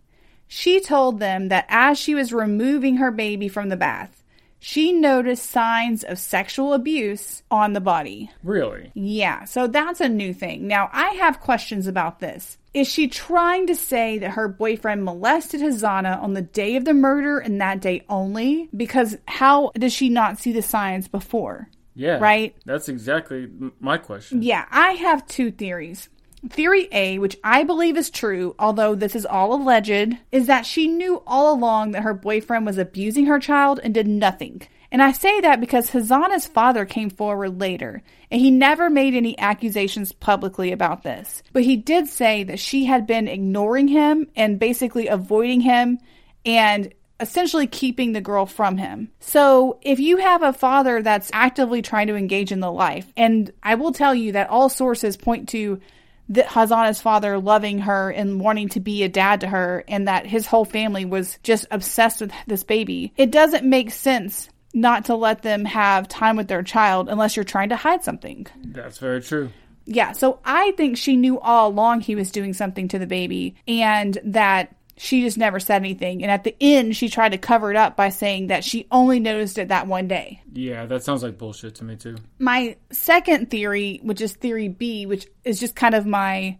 She 0.49 0.81
told 0.81 1.21
them 1.21 1.49
that 1.49 1.67
as 1.69 1.99
she 1.99 2.15
was 2.15 2.33
removing 2.33 2.97
her 2.97 3.11
baby 3.11 3.49
from 3.49 3.69
the 3.69 3.77
bath, 3.77 4.21
she 4.63 4.93
noticed 4.93 5.49
signs 5.49 6.05
of 6.05 6.19
sexual 6.19 6.75
abuse 6.75 7.43
on 7.51 7.73
the 7.73 7.81
body. 7.81 8.31
Really? 8.43 8.91
Yeah, 8.95 9.45
so 9.45 9.67
that's 9.67 10.01
a 10.01 10.09
new 10.09 10.35
thing. 10.35 10.67
Now, 10.67 10.91
I 10.93 11.11
have 11.15 11.41
questions 11.41 11.87
about 11.87 12.21
this. 12.21 12.59
Is 12.75 12.87
she 12.87 13.09
trying 13.09 13.67
to 13.69 13.75
say 13.75 14.19
that 14.19 14.33
her 14.33 14.49
boyfriend 14.49 15.05
molested 15.05 15.61
Hazana 15.63 16.23
on 16.23 16.35
the 16.35 16.43
day 16.43 16.77
of 16.77 16.85
the 16.85 16.95
murder 16.95 17.39
and 17.39 17.61
that 17.61 17.81
day 17.81 18.05
only? 18.09 18.69
Because 18.77 19.17
how 19.27 19.73
does 19.75 19.93
she 19.93 20.09
not 20.09 20.39
see 20.39 20.53
the 20.53 20.63
signs 20.63 21.09
before? 21.09 21.69
Yeah. 21.95 22.19
Right? 22.19 22.55
That's 22.67 22.89
exactly 22.89 23.49
my 23.81 23.99
question. 23.99 24.43
Yeah, 24.43 24.67
I 24.71 24.93
have 24.93 25.27
two 25.27 25.51
theories. 25.51 26.09
Theory 26.49 26.89
A, 26.91 27.19
which 27.19 27.37
I 27.45 27.65
believe 27.65 27.97
is 27.97 28.11
true, 28.11 28.55
although 28.59 28.95
this 28.95 29.15
is 29.15 29.27
all 29.27 29.55
alleged, 29.55 30.17
is 30.33 30.47
that 30.47 30.65
she 30.65 30.89
knew 30.89 31.23
all 31.27 31.55
along 31.55 31.93
that 31.93 32.03
her 32.03 32.15
boyfriend 32.15 32.65
was 32.65 32.79
abusing 32.79 33.27
her 33.27 33.39
child 33.39 33.81
and 33.83 33.93
did 33.93 34.09
nothing. 34.09 34.63
And 34.93 35.03
I 35.03 35.13
say 35.13 35.41
that 35.41 35.61
because 35.61 35.91
Hazana's 35.91 36.47
father 36.47 36.85
came 36.85 37.11
forward 37.11 37.61
later, 37.61 38.03
and 38.31 38.41
he 38.41 38.51
never 38.51 38.91
made 38.91 39.15
any 39.15 39.39
accusations 39.39 40.13
publicly 40.13 40.73
about 40.73 41.03
this. 41.03 41.43
But 41.53 41.63
he 41.63 41.77
did 41.77 42.09
say 42.09 42.43
that 42.45 42.59
she 42.59 42.87
had 42.87 43.07
been 43.07 43.29
ignoring 43.29 43.89
him 43.89 44.29
and 44.35 44.59
basically 44.59 45.07
avoiding 45.07 45.61
him 45.61 45.99
and 46.45 46.93
essentially 47.21 47.67
keeping 47.67 48.13
the 48.13 48.21
girl 48.21 48.47
from 48.47 48.79
him. 48.79 49.13
So, 49.21 49.79
if 49.83 50.01
you 50.01 50.17
have 50.17 50.43
a 50.43 50.55
father 50.55 51.03
that's 51.03 51.31
actively 51.33 51.83
trying 51.83 52.07
to 52.09 52.17
engage 52.17 52.51
in 52.51 52.61
the 52.61 52.73
life, 52.73 53.13
and 53.17 53.53
I 53.63 53.75
will 53.75 53.93
tell 53.93 54.15
you 54.15 54.33
that 54.33 54.49
all 54.49 54.69
sources 54.69 55.17
point 55.17 55.51
to 55.51 55.81
that 56.31 56.47
Hazana's 56.47 57.01
father 57.01 57.39
loving 57.39 57.81
her 57.81 58.11
and 58.11 58.41
wanting 58.41 58.69
to 58.71 58.81
be 58.81 59.03
a 59.03 59.09
dad 59.09 59.43
to 59.43 59.49
her, 59.49 59.85
and 59.89 60.09
that 60.09 60.27
his 60.27 60.47
whole 60.47 60.65
family 60.65 61.05
was 61.05 61.39
just 61.43 61.67
obsessed 61.71 62.21
with 62.21 62.33
this 62.47 62.65
baby, 62.65 63.13
it 63.17 63.31
doesn't 63.31 63.65
make 63.65 63.91
sense 63.91 64.49
not 64.73 65.07
to 65.07 65.17
let 65.17 65.43
them 65.43 65.65
have 65.65 66.09
time 66.09 66.37
with 66.37 66.49
their 66.49 66.63
child 66.63 67.09
unless 67.09 67.37
you're 67.37 67.45
trying 67.45 67.71
to 67.71 67.77
hide 67.77 68.05
something. 68.05 68.47
That's 68.65 68.99
very 68.99 69.21
true. 69.21 69.51
Yeah, 69.87 70.13
so 70.13 70.39
I 70.45 70.73
think 70.77 70.97
she 70.97 71.17
knew 71.17 71.41
all 71.41 71.69
along 71.69 72.03
he 72.03 72.15
was 72.15 72.31
doing 72.31 72.53
something 72.55 72.87
to 72.89 72.99
the 72.99 73.07
baby 73.07 73.57
and 73.67 74.17
that 74.25 74.77
she 75.03 75.23
just 75.23 75.39
never 75.39 75.59
said 75.59 75.77
anything. 75.77 76.23
And 76.23 76.31
at 76.31 76.45
the 76.45 76.55
end, 76.61 76.95
she 76.95 77.09
tried 77.09 77.31
to 77.31 77.39
cover 77.39 77.71
it 77.71 77.77
up 77.77 77.97
by 77.97 78.11
saying 78.11 78.49
that 78.49 78.65
she 78.65 78.87
only 78.91 79.19
noticed 79.19 79.57
it 79.57 79.69
that 79.69 79.87
one 79.87 80.09
day. 80.09 80.43
Yeah, 80.53 80.85
that 80.85 81.03
sounds 81.03 81.23
like 81.23 81.39
bullshit 81.39 81.77
to 81.77 81.85
me 81.85 81.97
too. 81.97 82.17
My 82.39 82.77
second 82.93 83.49
theory, 83.51 84.01
which 84.03 84.21
is 84.21 84.35
theory 84.35 84.69
B, 84.69 85.07
which 85.07 85.27
is 85.43 85.59
just 85.59 85.75
kind 85.75 85.95
of 85.95 86.05
my 86.05 86.59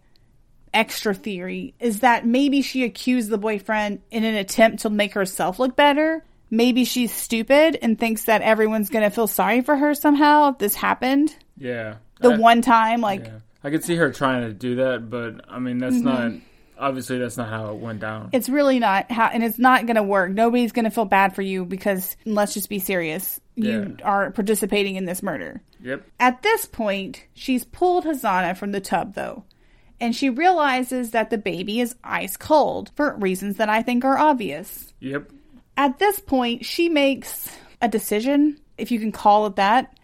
extra 0.73 1.13
theory, 1.13 1.75
is 1.79 1.99
that 1.99 2.25
maybe 2.25 2.63
she 2.63 2.83
accused 2.83 3.29
the 3.29 3.37
boyfriend 3.37 4.01
in 4.09 4.23
an 4.23 4.33
attempt 4.33 4.79
to 4.81 4.89
make 4.89 5.13
herself 5.13 5.59
look 5.59 5.75
better. 5.75 6.25
Maybe 6.49 6.83
she's 6.83 7.13
stupid 7.13 7.77
and 7.79 7.99
thinks 7.99 8.23
that 8.23 8.41
everyone's 8.41 8.89
going 8.89 9.03
to 9.03 9.11
feel 9.11 9.27
sorry 9.27 9.61
for 9.61 9.75
her 9.75 9.93
somehow 9.93 10.49
if 10.49 10.57
this 10.57 10.73
happened. 10.73 11.35
Yeah. 11.59 11.97
The 12.21 12.31
I- 12.31 12.37
one 12.37 12.63
time, 12.63 13.01
like, 13.01 13.23
Yeah. 13.23 13.37
I 13.63 13.69
could 13.69 13.83
see 13.83 13.97
her 13.97 14.11
trying 14.11 14.47
to 14.47 14.53
do 14.53 14.77
that, 14.77 15.11
but 15.11 15.45
I 15.47 15.59
mean, 15.59 15.77
that's 15.77 15.97
mm-hmm. 15.97 16.05
not. 16.05 16.41
Obviously, 16.81 17.17
that's 17.19 17.37
not 17.37 17.47
how 17.49 17.69
it 17.71 17.75
went 17.77 17.99
down. 17.99 18.29
it's 18.33 18.49
really 18.49 18.79
not 18.79 19.09
how, 19.11 19.27
and 19.27 19.43
it's 19.43 19.59
not 19.59 19.85
going 19.85 19.95
to 19.95 20.03
work. 20.03 20.31
Nobody's 20.31 20.71
going 20.71 20.85
to 20.85 20.91
feel 20.91 21.05
bad 21.05 21.35
for 21.35 21.41
you 21.43 21.63
because, 21.63 22.17
let's 22.25 22.53
just 22.53 22.69
be 22.69 22.79
serious, 22.79 23.39
you 23.55 23.95
Yeah. 23.99 24.03
are 24.05 24.31
participating 24.31 24.95
in 24.95 25.05
this 25.05 25.21
murder. 25.21 25.61
Yep. 25.83 26.03
At 26.19 26.41
this 26.41 26.65
point, 26.65 27.23
she's 27.33 27.63
pulled 27.63 28.05
Hazana 28.05 28.57
from 28.57 28.71
the 28.71 28.81
tub, 28.81 29.13
though, 29.13 29.43
and 29.99 30.15
she 30.15 30.29
realizes 30.29 31.11
that 31.11 31.29
the 31.29 31.37
baby 31.37 31.79
is 31.79 31.95
ice 32.03 32.35
cold 32.35 32.91
for 32.95 33.15
reasons 33.17 33.57
that 33.57 33.69
I 33.69 33.83
think 33.83 34.03
are 34.03 34.17
obvious. 34.17 34.93
Yep. 34.99 35.31
At 35.77 35.99
this 35.99 36.19
point, 36.19 36.65
she 36.65 36.89
makes 36.89 37.55
a 37.81 37.87
decision, 37.87 38.59
if 38.77 38.91
you 38.91 38.99
can 38.99 39.11
call 39.11 39.45
it 39.45 39.55
that. 39.55 39.95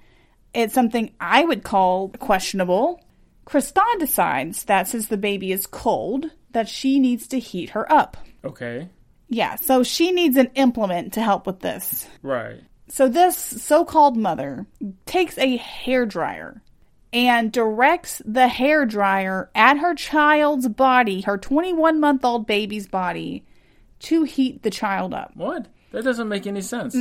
It's 0.53 0.73
something 0.73 1.11
I 1.19 1.43
would 1.43 1.63
call 1.63 2.09
questionable. 2.09 3.01
Christon 3.45 3.99
decides 3.99 4.63
that 4.65 4.87
since 4.87 5.07
the 5.07 5.17
baby 5.17 5.51
is 5.51 5.67
cold, 5.67 6.31
that 6.51 6.69
she 6.69 6.99
needs 6.99 7.27
to 7.27 7.39
heat 7.39 7.71
her 7.71 7.91
up. 7.91 8.17
Okay. 8.43 8.89
Yeah, 9.29 9.55
so 9.55 9.83
she 9.83 10.11
needs 10.11 10.37
an 10.37 10.51
implement 10.55 11.13
to 11.13 11.21
help 11.21 11.45
with 11.45 11.59
this. 11.59 12.07
Right. 12.21 12.61
So 12.87 13.09
this 13.09 13.37
so-called 13.37 14.15
mother 14.15 14.65
takes 15.05 15.37
a 15.37 15.57
hair 15.57 16.05
dryer 16.05 16.61
and 17.11 17.51
directs 17.51 18.21
the 18.25 18.47
hair 18.47 18.85
dryer 18.85 19.49
at 19.53 19.77
her 19.77 19.93
child's 19.95 20.67
body, 20.69 21.21
her 21.21 21.37
21-month-old 21.37 22.47
baby's 22.47 22.87
body, 22.87 23.43
to 23.99 24.23
heat 24.23 24.63
the 24.63 24.69
child 24.69 25.13
up. 25.13 25.31
What? 25.35 25.67
That 25.91 26.03
doesn't 26.03 26.29
make 26.29 26.47
any 26.47 26.61
sense. 26.61 26.95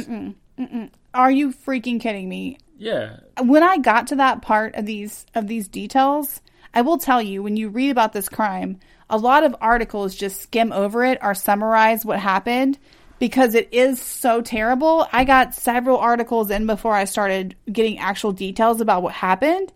Are 1.14 1.30
you 1.30 1.52
freaking 1.52 2.00
kidding 2.00 2.28
me? 2.28 2.58
Yeah. 2.78 3.18
When 3.40 3.62
I 3.62 3.78
got 3.78 4.08
to 4.08 4.16
that 4.16 4.42
part 4.42 4.74
of 4.74 4.86
these 4.86 5.26
of 5.34 5.46
these 5.46 5.68
details, 5.68 6.40
I 6.74 6.82
will 6.82 6.98
tell 6.98 7.22
you 7.22 7.42
when 7.42 7.56
you 7.56 7.68
read 7.68 7.90
about 7.90 8.12
this 8.12 8.28
crime, 8.28 8.80
a 9.08 9.16
lot 9.18 9.44
of 9.44 9.54
articles 9.60 10.14
just 10.14 10.40
skim 10.40 10.72
over 10.72 11.04
it 11.04 11.18
or 11.22 11.34
summarize 11.34 12.04
what 12.04 12.18
happened 12.18 12.78
because 13.18 13.54
it 13.54 13.68
is 13.72 14.00
so 14.00 14.42
terrible. 14.42 15.06
I 15.12 15.24
got 15.24 15.54
several 15.54 15.98
articles 15.98 16.50
in 16.50 16.66
before 16.66 16.94
I 16.94 17.04
started 17.04 17.56
getting 17.70 17.98
actual 17.98 18.32
details 18.32 18.80
about 18.80 19.02
what 19.02 19.14
happened. 19.14 19.72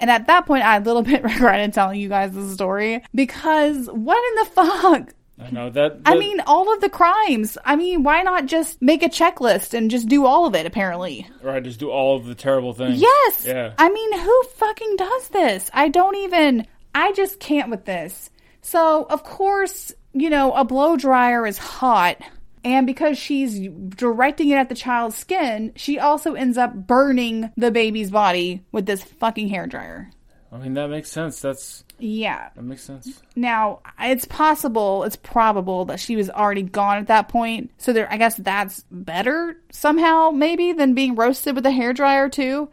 And 0.00 0.10
at 0.10 0.26
that 0.26 0.46
point, 0.46 0.64
I 0.64 0.76
a 0.76 0.80
little 0.80 1.02
bit 1.12 1.22
regretted 1.22 1.72
telling 1.72 2.00
you 2.00 2.08
guys 2.08 2.32
the 2.32 2.48
story 2.50 3.02
because 3.14 3.86
what 3.86 4.28
in 4.28 4.44
the 4.44 4.50
fuck? 4.50 5.14
I 5.36 5.50
know 5.50 5.68
that. 5.70 6.00
I 6.04 6.16
mean, 6.16 6.40
all 6.46 6.72
of 6.72 6.80
the 6.80 6.88
crimes. 6.88 7.58
I 7.64 7.74
mean, 7.74 8.04
why 8.04 8.22
not 8.22 8.46
just 8.46 8.80
make 8.80 9.02
a 9.02 9.08
checklist 9.08 9.74
and 9.74 9.90
just 9.90 10.08
do 10.08 10.26
all 10.26 10.46
of 10.46 10.54
it, 10.54 10.64
apparently? 10.64 11.28
right. 11.42 11.62
Just 11.62 11.80
do 11.80 11.90
all 11.90 12.16
of 12.16 12.26
the 12.26 12.36
terrible 12.36 12.72
things. 12.72 13.00
Yes. 13.00 13.44
Yeah. 13.44 13.72
I 13.76 13.90
mean, 13.90 14.18
who 14.20 14.42
fucking 14.54 14.96
does 14.96 15.28
this? 15.28 15.70
I 15.72 15.88
don't 15.88 16.16
even. 16.16 16.66
I 16.94 17.10
just 17.12 17.40
can't 17.40 17.68
with 17.68 17.84
this. 17.84 18.30
So, 18.64 19.06
of 19.10 19.22
course, 19.24 19.92
you 20.14 20.30
know, 20.30 20.52
a 20.52 20.64
blow 20.64 20.96
dryer 20.96 21.46
is 21.46 21.58
hot. 21.58 22.16
And 22.64 22.86
because 22.86 23.18
she's 23.18 23.60
directing 23.90 24.48
it 24.48 24.54
at 24.56 24.70
the 24.70 24.74
child's 24.74 25.16
skin, 25.16 25.72
she 25.76 25.98
also 25.98 26.32
ends 26.32 26.56
up 26.56 26.72
burning 26.74 27.50
the 27.58 27.70
baby's 27.70 28.10
body 28.10 28.64
with 28.72 28.86
this 28.86 29.02
fucking 29.04 29.48
hair 29.50 29.66
dryer. 29.66 30.10
I 30.50 30.56
mean, 30.56 30.72
that 30.74 30.88
makes 30.88 31.10
sense. 31.10 31.42
That's 31.42 31.84
Yeah. 31.98 32.48
that 32.54 32.62
makes 32.62 32.82
sense. 32.82 33.20
Now, 33.36 33.80
it's 34.00 34.24
possible, 34.24 35.04
it's 35.04 35.16
probable 35.16 35.84
that 35.86 36.00
she 36.00 36.16
was 36.16 36.30
already 36.30 36.62
gone 36.62 36.96
at 36.96 37.08
that 37.08 37.28
point. 37.28 37.70
So 37.76 37.92
there 37.92 38.10
I 38.10 38.16
guess 38.16 38.36
that's 38.36 38.82
better 38.90 39.58
somehow 39.70 40.30
maybe 40.30 40.72
than 40.72 40.94
being 40.94 41.16
roasted 41.16 41.54
with 41.56 41.66
a 41.66 41.70
hairdryer 41.70 42.32
too. 42.32 42.70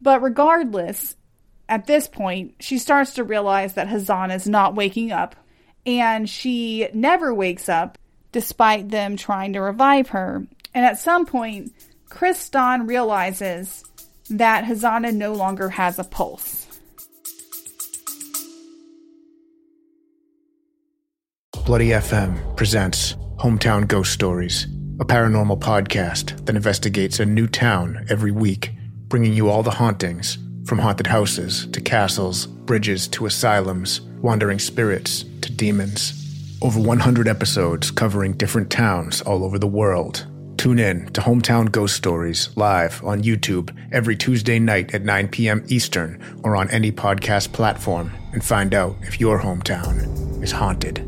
But 0.00 0.22
regardless, 0.22 1.14
at 1.70 1.86
this 1.86 2.08
point, 2.08 2.56
she 2.58 2.78
starts 2.78 3.14
to 3.14 3.24
realize 3.24 3.74
that 3.74 3.86
Hazan 3.86 4.34
is 4.34 4.48
not 4.48 4.74
waking 4.74 5.12
up 5.12 5.36
and 5.86 6.28
she 6.28 6.88
never 6.92 7.32
wakes 7.32 7.68
up 7.68 7.96
despite 8.32 8.88
them 8.88 9.16
trying 9.16 9.52
to 9.52 9.60
revive 9.60 10.08
her. 10.08 10.44
And 10.74 10.84
at 10.84 10.98
some 10.98 11.26
point, 11.26 11.72
Christon 12.10 12.88
realizes 12.88 13.84
that 14.30 14.64
Hazana 14.64 15.14
no 15.14 15.32
longer 15.32 15.68
has 15.68 16.00
a 16.00 16.04
pulse. 16.04 16.66
Bloody 21.64 21.90
FM 21.90 22.56
presents 22.56 23.14
Hometown 23.38 23.86
Ghost 23.86 24.12
Stories, 24.12 24.64
a 24.98 25.04
paranormal 25.04 25.60
podcast 25.60 26.44
that 26.46 26.56
investigates 26.56 27.20
a 27.20 27.26
new 27.26 27.46
town 27.46 28.06
every 28.08 28.32
week, 28.32 28.72
bringing 29.06 29.34
you 29.34 29.48
all 29.48 29.62
the 29.62 29.70
hauntings 29.70 30.36
from 30.70 30.78
haunted 30.78 31.08
houses 31.08 31.66
to 31.72 31.80
castles, 31.80 32.46
bridges 32.46 33.08
to 33.08 33.26
asylums, 33.26 34.02
wandering 34.22 34.60
spirits 34.60 35.24
to 35.40 35.50
demons. 35.50 36.14
Over 36.62 36.78
100 36.78 37.26
episodes 37.26 37.90
covering 37.90 38.34
different 38.34 38.70
towns 38.70 39.20
all 39.20 39.42
over 39.42 39.58
the 39.58 39.66
world. 39.66 40.28
Tune 40.58 40.78
in 40.78 41.06
to 41.14 41.22
Hometown 41.22 41.72
Ghost 41.72 41.96
Stories 41.96 42.50
live 42.54 43.02
on 43.02 43.24
YouTube 43.24 43.76
every 43.90 44.14
Tuesday 44.14 44.60
night 44.60 44.94
at 44.94 45.02
9 45.02 45.26
p.m. 45.26 45.64
Eastern 45.66 46.22
or 46.44 46.54
on 46.54 46.70
any 46.70 46.92
podcast 46.92 47.52
platform 47.52 48.12
and 48.32 48.44
find 48.44 48.72
out 48.72 48.94
if 49.00 49.18
your 49.18 49.40
hometown 49.40 50.40
is 50.40 50.52
haunted. 50.52 50.98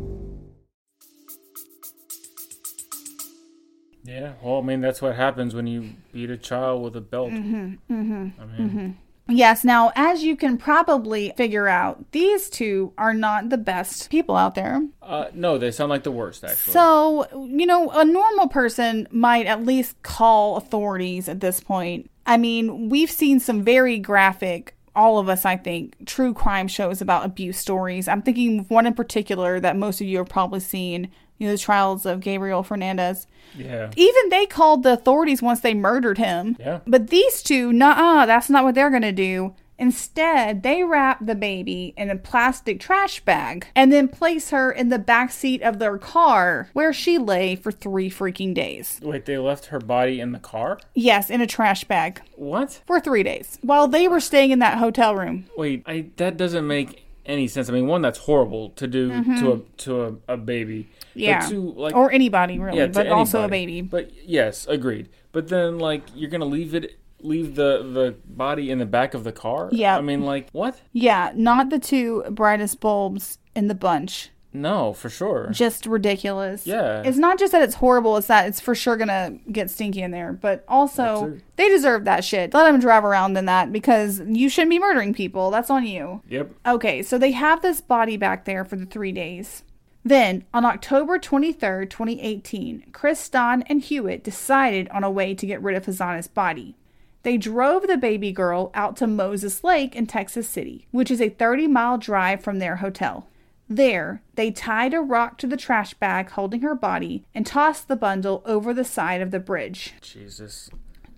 Yeah. 4.03 4.33
Well, 4.43 4.57
I 4.57 4.61
mean, 4.61 4.81
that's 4.81 5.01
what 5.01 5.15
happens 5.15 5.55
when 5.55 5.67
you 5.67 5.91
beat 6.11 6.29
a 6.29 6.35
child 6.35 6.83
with 6.83 6.97
a 6.97 7.01
belt. 7.01 7.31
Mm-hmm. 7.31 7.93
Mm-hmm. 7.93 8.41
I 8.41 8.45
mean, 8.45 8.97
Yes, 9.29 9.63
now, 9.63 9.91
as 9.95 10.23
you 10.23 10.35
can 10.35 10.57
probably 10.57 11.31
figure 11.37 11.67
out, 11.67 12.11
these 12.11 12.49
two 12.49 12.91
are 12.97 13.13
not 13.13 13.49
the 13.49 13.57
best 13.57 14.09
people 14.09 14.35
out 14.35 14.53
there. 14.55 14.85
uh, 15.01 15.27
no, 15.33 15.57
they 15.57 15.71
sound 15.71 15.89
like 15.89 16.03
the 16.03 16.11
worst. 16.11 16.43
Actually. 16.43 16.73
So, 16.73 17.27
you 17.47 17.65
know, 17.65 17.89
a 17.91 18.03
normal 18.03 18.49
person 18.49 19.07
might 19.11 19.45
at 19.45 19.65
least 19.65 20.01
call 20.03 20.57
authorities 20.57 21.29
at 21.29 21.39
this 21.39 21.61
point. 21.61 22.09
I 22.25 22.37
mean, 22.37 22.89
we've 22.89 23.11
seen 23.11 23.39
some 23.39 23.63
very 23.63 23.97
graphic, 23.97 24.75
all 24.95 25.19
of 25.19 25.29
us, 25.29 25.45
I 25.45 25.55
think, 25.57 26.05
true 26.05 26.33
crime 26.33 26.67
shows 26.67 27.01
about 27.01 27.25
abuse 27.25 27.57
stories. 27.57 28.07
I'm 28.07 28.21
thinking 28.21 28.59
of 28.59 28.69
one 28.69 28.85
in 28.85 28.93
particular 28.93 29.59
that 29.61 29.77
most 29.77 30.01
of 30.01 30.07
you 30.07 30.17
have 30.19 30.29
probably 30.29 30.59
seen, 30.59 31.09
you 31.37 31.47
know, 31.47 31.53
the 31.53 31.57
trials 31.57 32.05
of 32.05 32.19
Gabriel 32.21 32.63
Fernandez. 32.63 33.27
yeah. 33.57 33.91
Even 33.95 34.29
they 34.29 34.45
called 34.45 34.83
the 34.83 34.93
authorities 34.93 35.41
once 35.41 35.61
they 35.61 35.73
murdered 35.73 36.17
him. 36.17 36.55
Yeah. 36.59 36.79
But 36.87 37.07
these 37.09 37.43
two, 37.43 37.73
nah, 37.73 38.25
that's 38.25 38.49
not 38.49 38.63
what 38.63 38.75
they're 38.75 38.89
going 38.89 39.01
to 39.03 39.11
do. 39.11 39.55
Instead, 39.79 40.63
they 40.63 40.83
wrap 40.83 41.25
the 41.25 41.35
baby 41.35 41.93
in 41.97 42.09
a 42.09 42.15
plastic 42.15 42.79
trash 42.79 43.19
bag 43.25 43.65
and 43.75 43.91
then 43.91 44.07
place 44.07 44.51
her 44.51 44.71
in 44.71 44.89
the 44.89 44.99
back 44.99 45.31
seat 45.31 45.61
of 45.63 45.79
their 45.79 45.97
car 45.97 46.69
where 46.73 46.93
she 46.93 47.17
lay 47.17 47.55
for 47.55 47.71
three 47.71 48.09
freaking 48.09 48.53
days. 48.53 48.99
Wait, 49.03 49.25
they 49.25 49.37
left 49.37 49.65
her 49.65 49.79
body 49.79 50.19
in 50.21 50.31
the 50.31 50.39
car? 50.39 50.79
Yes, 50.93 51.29
in 51.29 51.41
a 51.41 51.47
trash 51.47 51.83
bag 51.85 52.21
What? 52.35 52.81
for 52.85 52.99
three 52.99 53.23
days 53.23 53.57
while 53.61 53.87
they 53.87 54.07
were 54.07 54.19
staying 54.21 54.51
in 54.51 54.59
that 54.59 54.77
hotel 54.77 55.15
room. 55.15 55.47
Wait, 55.57 55.83
I 55.87 56.05
that 56.17 56.37
doesn't 56.37 56.65
make 56.67 57.03
any 57.25 57.47
sense. 57.47 57.69
I 57.69 57.73
mean, 57.73 57.87
one, 57.87 58.01
that's 58.01 58.19
horrible 58.19 58.69
to 58.71 58.87
do 58.87 59.11
mm-hmm. 59.11 59.39
to 59.39 59.51
a 59.53 59.59
to 59.83 60.03
a, 60.27 60.33
a 60.33 60.37
baby. 60.37 60.89
Yeah. 61.13 61.47
two, 61.47 61.73
like 61.73 61.95
or 61.95 62.11
anybody, 62.11 62.59
really, 62.59 62.77
yeah, 62.77 62.87
but 62.87 63.07
also 63.07 63.43
a 63.43 63.47
baby. 63.47 63.81
But 63.81 64.11
yes, 64.27 64.67
agreed. 64.67 65.09
But 65.31 65.47
then, 65.47 65.79
like, 65.79 66.03
you're 66.15 66.29
gonna 66.29 66.45
leave 66.45 66.75
it, 66.75 66.99
leave 67.19 67.55
the 67.55 67.83
the 67.83 68.15
body 68.25 68.69
in 68.69 68.79
the 68.79 68.85
back 68.85 69.13
of 69.13 69.23
the 69.23 69.31
car? 69.31 69.69
Yeah. 69.71 69.97
I 69.97 70.01
mean, 70.01 70.21
like, 70.21 70.49
what? 70.51 70.81
Yeah, 70.91 71.31
not 71.35 71.69
the 71.69 71.79
two 71.79 72.23
brightest 72.29 72.79
bulbs 72.79 73.37
in 73.55 73.67
the 73.67 73.75
bunch. 73.75 74.29
No, 74.53 74.93
for 74.93 75.09
sure. 75.09 75.49
just 75.51 75.85
ridiculous. 75.85 76.65
Yeah. 76.67 77.01
It's 77.03 77.17
not 77.17 77.39
just 77.39 77.51
that 77.51 77.61
it's 77.61 77.75
horrible, 77.75 78.17
it's 78.17 78.27
that 78.27 78.47
it's 78.47 78.59
for 78.59 78.75
sure 78.75 78.95
gonna 78.97 79.37
get 79.51 79.69
stinky 79.71 80.01
in 80.01 80.11
there. 80.11 80.33
But 80.33 80.63
also, 80.67 81.39
they 81.55 81.69
deserve 81.69 82.05
that 82.05 82.23
shit. 82.23 82.53
Let 82.53 82.71
them 82.71 82.79
drive 82.79 83.03
around 83.03 83.37
in 83.37 83.45
that 83.45 83.71
because 83.71 84.21
you 84.25 84.49
shouldn't 84.49 84.69
be 84.69 84.79
murdering 84.79 85.13
people. 85.13 85.51
That's 85.51 85.69
on 85.69 85.85
you. 85.85 86.21
Yep. 86.29 86.51
Okay, 86.65 87.01
so 87.03 87.17
they 87.17 87.31
have 87.31 87.61
this 87.61 87.81
body 87.81 88.17
back 88.17 88.45
there 88.45 88.63
for 88.63 88.75
the 88.75 88.85
three 88.85 89.11
days. 89.11 89.63
Then, 90.05 90.43
on 90.53 90.65
October 90.65 91.17
23rd, 91.17 91.89
2018, 91.89 92.87
Christon 92.91 93.63
and 93.67 93.81
Hewitt 93.81 94.23
decided 94.23 94.89
on 94.89 95.03
a 95.03 95.09
way 95.09 95.33
to 95.33 95.45
get 95.45 95.61
rid 95.61 95.77
of 95.77 95.85
Hazana's 95.85 96.27
body. 96.27 96.75
They 97.23 97.37
drove 97.37 97.87
the 97.87 97.95
baby 97.95 98.33
girl 98.33 98.69
out 98.73 98.97
to 98.97 99.07
Moses 99.07 99.63
Lake 99.63 99.95
in 99.95 100.05
Texas 100.07 100.47
City, 100.47 100.87
which 100.91 101.09
is 101.09 101.21
a 101.21 101.29
30 101.29 101.67
mile 101.67 101.97
drive 101.97 102.43
from 102.43 102.59
their 102.59 102.77
hotel. 102.77 103.27
There, 103.75 104.21
they 104.35 104.51
tied 104.51 104.93
a 104.93 105.01
rock 105.01 105.39
to 105.39 105.47
the 105.47 105.57
trash 105.57 105.95
bag 105.95 106.29
holding 106.29 106.61
her 106.61 106.75
body 106.75 107.25
and 107.33 107.43
tossed 107.43 107.87
the 107.87 107.95
bundle 107.95 108.43
over 108.45 108.71
the 108.71 108.83
side 108.83 109.19
of 109.19 109.31
the 109.31 109.39
bridge. 109.39 109.95
Jesus. 109.99 110.69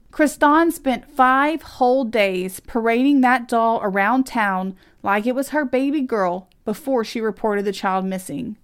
Christon 0.09 0.71
spent 0.71 1.11
five 1.11 1.61
whole 1.61 2.05
days 2.05 2.61
parading 2.61 3.19
that 3.21 3.49
doll 3.49 3.81
around 3.83 4.25
town 4.25 4.77
like 5.03 5.25
it 5.25 5.35
was 5.35 5.49
her 5.49 5.65
baby 5.65 5.99
girl 5.99 6.47
before 6.63 7.03
she 7.03 7.19
reported 7.19 7.65
the 7.65 7.73
child 7.73 8.05
missing. 8.05 8.55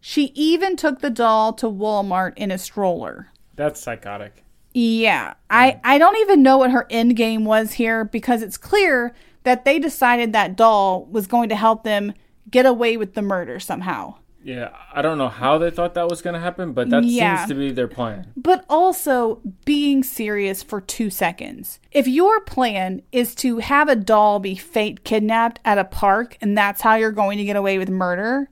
She 0.00 0.32
even 0.34 0.74
took 0.74 1.00
the 1.00 1.10
doll 1.10 1.52
to 1.54 1.66
Walmart 1.66 2.32
in 2.36 2.50
a 2.50 2.56
stroller. 2.56 3.28
That's 3.56 3.78
psychotic. 3.78 4.42
Yeah, 4.72 5.34
I, 5.50 5.72
mm. 5.72 5.80
I 5.84 5.98
don't 5.98 6.16
even 6.18 6.42
know 6.42 6.56
what 6.56 6.70
her 6.70 6.86
end 6.88 7.16
game 7.16 7.44
was 7.44 7.74
here 7.74 8.06
because 8.06 8.42
it's 8.42 8.56
clear 8.56 9.14
that 9.42 9.66
they 9.66 9.78
decided 9.78 10.32
that 10.32 10.56
doll 10.56 11.04
was 11.04 11.26
going 11.26 11.50
to 11.50 11.56
help 11.56 11.84
them 11.84 12.14
get 12.54 12.64
away 12.66 12.96
with 12.96 13.14
the 13.14 13.22
murder 13.22 13.58
somehow. 13.58 14.14
Yeah, 14.44 14.68
I 14.92 15.00
don't 15.02 15.18
know 15.18 15.28
how 15.30 15.56
they 15.58 15.70
thought 15.70 15.94
that 15.94 16.08
was 16.08 16.20
gonna 16.22 16.38
happen, 16.38 16.72
but 16.72 16.88
that 16.90 17.02
Yeah. 17.02 17.38
seems 17.38 17.48
to 17.48 17.54
be 17.54 17.72
their 17.72 17.88
plan. 17.88 18.26
but 18.36 18.64
also 18.68 19.40
being 19.64 20.02
serious 20.04 20.62
for 20.62 20.80
two 20.80 21.08
seconds. 21.10 21.80
If 21.90 22.06
your 22.06 22.40
plan 22.40 23.02
is 23.10 23.34
to 23.36 23.58
have 23.58 23.88
a 23.88 23.96
doll 23.96 24.38
be 24.38 24.54
fate 24.54 25.02
kidnapped 25.02 25.58
at 25.64 25.78
a 25.78 25.84
park 25.84 26.36
and 26.40 26.56
that's 26.56 26.82
how 26.82 26.94
you're 26.94 27.10
going 27.10 27.38
to 27.38 27.44
get 27.44 27.56
away 27.56 27.78
with 27.78 27.88
murder, 27.88 28.48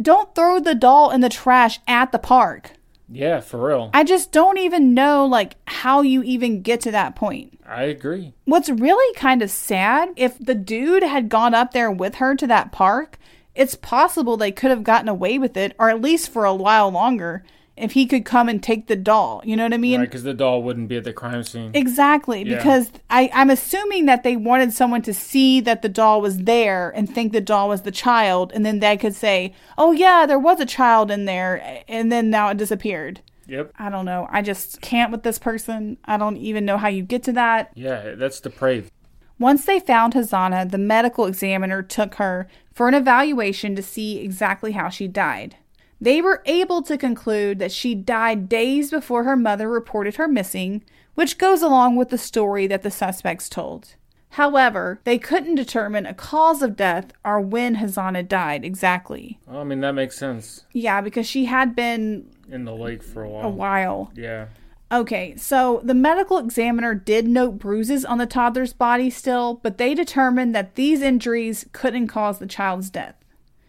don't 0.00 0.34
throw 0.34 0.58
the 0.58 0.74
doll 0.74 1.10
in 1.10 1.20
the 1.20 1.28
trash 1.28 1.80
at 1.86 2.12
the 2.12 2.18
park. 2.18 2.72
Yeah, 3.08 3.38
for 3.40 3.68
real. 3.68 3.90
I 3.94 4.02
just 4.04 4.32
don't 4.32 4.58
even 4.58 4.92
know 4.94 5.24
like 5.26 5.54
how 5.66 6.00
you 6.02 6.22
even 6.24 6.62
get 6.62 6.80
to 6.80 6.90
that 6.90 7.14
point. 7.14 7.58
I 7.68 7.82
agree. 7.84 8.32
What's 8.46 8.68
really 8.70 9.14
kind 9.16 9.42
of 9.42 9.50
sad, 9.50 10.08
if 10.16 10.38
the 10.38 10.54
dude 10.54 11.02
had 11.02 11.28
gone 11.28 11.54
up 11.54 11.72
there 11.72 11.90
with 11.90 12.16
her 12.16 12.34
to 12.36 12.46
that 12.46 12.72
park, 12.72 13.18
it's 13.56 13.74
possible 13.74 14.36
they 14.36 14.52
could 14.52 14.70
have 14.70 14.84
gotten 14.84 15.08
away 15.08 15.38
with 15.38 15.56
it, 15.56 15.74
or 15.78 15.90
at 15.90 16.00
least 16.00 16.30
for 16.30 16.44
a 16.44 16.54
while 16.54 16.90
longer, 16.90 17.42
if 17.76 17.92
he 17.92 18.06
could 18.06 18.24
come 18.24 18.48
and 18.48 18.62
take 18.62 18.86
the 18.86 18.96
doll. 18.96 19.42
You 19.44 19.54
know 19.56 19.64
what 19.64 19.74
I 19.74 19.76
mean? 19.76 20.00
Right, 20.00 20.08
because 20.08 20.22
the 20.22 20.32
doll 20.32 20.62
wouldn't 20.62 20.88
be 20.88 20.96
at 20.96 21.04
the 21.04 21.12
crime 21.12 21.42
scene. 21.42 21.72
Exactly, 21.74 22.42
Yeah. 22.42 22.56
because 22.56 22.90
I, 23.10 23.30
I'm 23.34 23.50
assuming 23.50 24.06
that 24.06 24.22
they 24.22 24.36
wanted 24.36 24.72
someone 24.72 25.02
to 25.02 25.12
see 25.12 25.60
that 25.60 25.82
the 25.82 25.88
doll 25.88 26.20
was 26.22 26.38
there 26.38 26.90
and 26.96 27.12
think 27.12 27.32
the 27.32 27.40
doll 27.42 27.68
was 27.68 27.82
the 27.82 27.90
child, 27.90 28.50
and 28.54 28.64
then 28.64 28.78
they 28.80 28.96
could 28.96 29.14
say, 29.14 29.52
oh, 29.76 29.92
yeah, 29.92 30.24
there 30.26 30.38
was 30.38 30.58
a 30.60 30.66
child 30.66 31.10
in 31.10 31.24
there, 31.26 31.82
and 31.88 32.10
then 32.10 32.30
now 32.30 32.48
it 32.48 32.56
disappeared. 32.56 33.20
Yep. 33.48 33.72
I 33.78 33.90
don't 33.90 34.06
know. 34.06 34.26
I 34.30 34.42
just 34.42 34.80
can't 34.80 35.12
with 35.12 35.22
this 35.22 35.38
person. 35.38 35.98
I 36.04 36.16
don't 36.16 36.36
even 36.36 36.64
know 36.64 36.78
how 36.78 36.88
you 36.88 37.02
get 37.02 37.22
to 37.24 37.32
that. 37.34 37.70
Yeah, 37.74 38.14
that's 38.16 38.40
depraved. 38.40 38.90
Once 39.38 39.64
they 39.64 39.78
found 39.80 40.14
Hazana, 40.14 40.70
the 40.70 40.78
medical 40.78 41.26
examiner 41.26 41.82
took 41.82 42.14
her 42.16 42.48
for 42.72 42.88
an 42.88 42.94
evaluation 42.94 43.76
to 43.76 43.82
see 43.82 44.18
exactly 44.18 44.72
how 44.72 44.88
she 44.88 45.06
died. 45.08 45.56
They 46.00 46.20
were 46.20 46.42
able 46.46 46.82
to 46.82 46.98
conclude 46.98 47.58
that 47.58 47.72
she 47.72 47.94
died 47.94 48.48
days 48.48 48.90
before 48.90 49.24
her 49.24 49.36
mother 49.36 49.68
reported 49.68 50.16
her 50.16 50.28
missing, 50.28 50.84
which 51.14 51.38
goes 51.38 51.62
along 51.62 51.96
with 51.96 52.10
the 52.10 52.18
story 52.18 52.66
that 52.66 52.82
the 52.82 52.90
suspects 52.90 53.48
told. 53.48 53.94
However, 54.30 55.00
they 55.04 55.16
couldn't 55.18 55.54
determine 55.54 56.04
a 56.04 56.12
cause 56.12 56.60
of 56.60 56.76
death 56.76 57.12
or 57.24 57.40
when 57.40 57.76
Hazana 57.76 58.26
died 58.28 58.64
exactly. 58.64 59.38
I 59.50 59.64
mean, 59.64 59.80
that 59.80 59.92
makes 59.92 60.18
sense. 60.18 60.64
Yeah, 60.72 61.00
because 61.00 61.26
she 61.26 61.46
had 61.46 61.74
been 61.74 62.30
In 62.50 62.64
the 62.66 62.74
lake 62.74 63.02
for 63.02 63.22
a 63.24 63.28
while. 63.30 63.46
a 63.46 63.48
while. 63.48 64.12
Yeah. 64.14 64.46
Okay, 64.90 65.34
so 65.36 65.80
the 65.82 65.94
medical 65.94 66.38
examiner 66.38 66.94
did 66.94 67.26
note 67.26 67.58
bruises 67.58 68.04
on 68.04 68.18
the 68.18 68.26
toddler's 68.26 68.72
body 68.72 69.10
still, 69.10 69.54
but 69.62 69.78
they 69.78 69.94
determined 69.94 70.54
that 70.54 70.76
these 70.76 71.02
injuries 71.02 71.66
couldn't 71.72 72.06
cause 72.06 72.38
the 72.38 72.46
child's 72.46 72.88
death. 72.88 73.16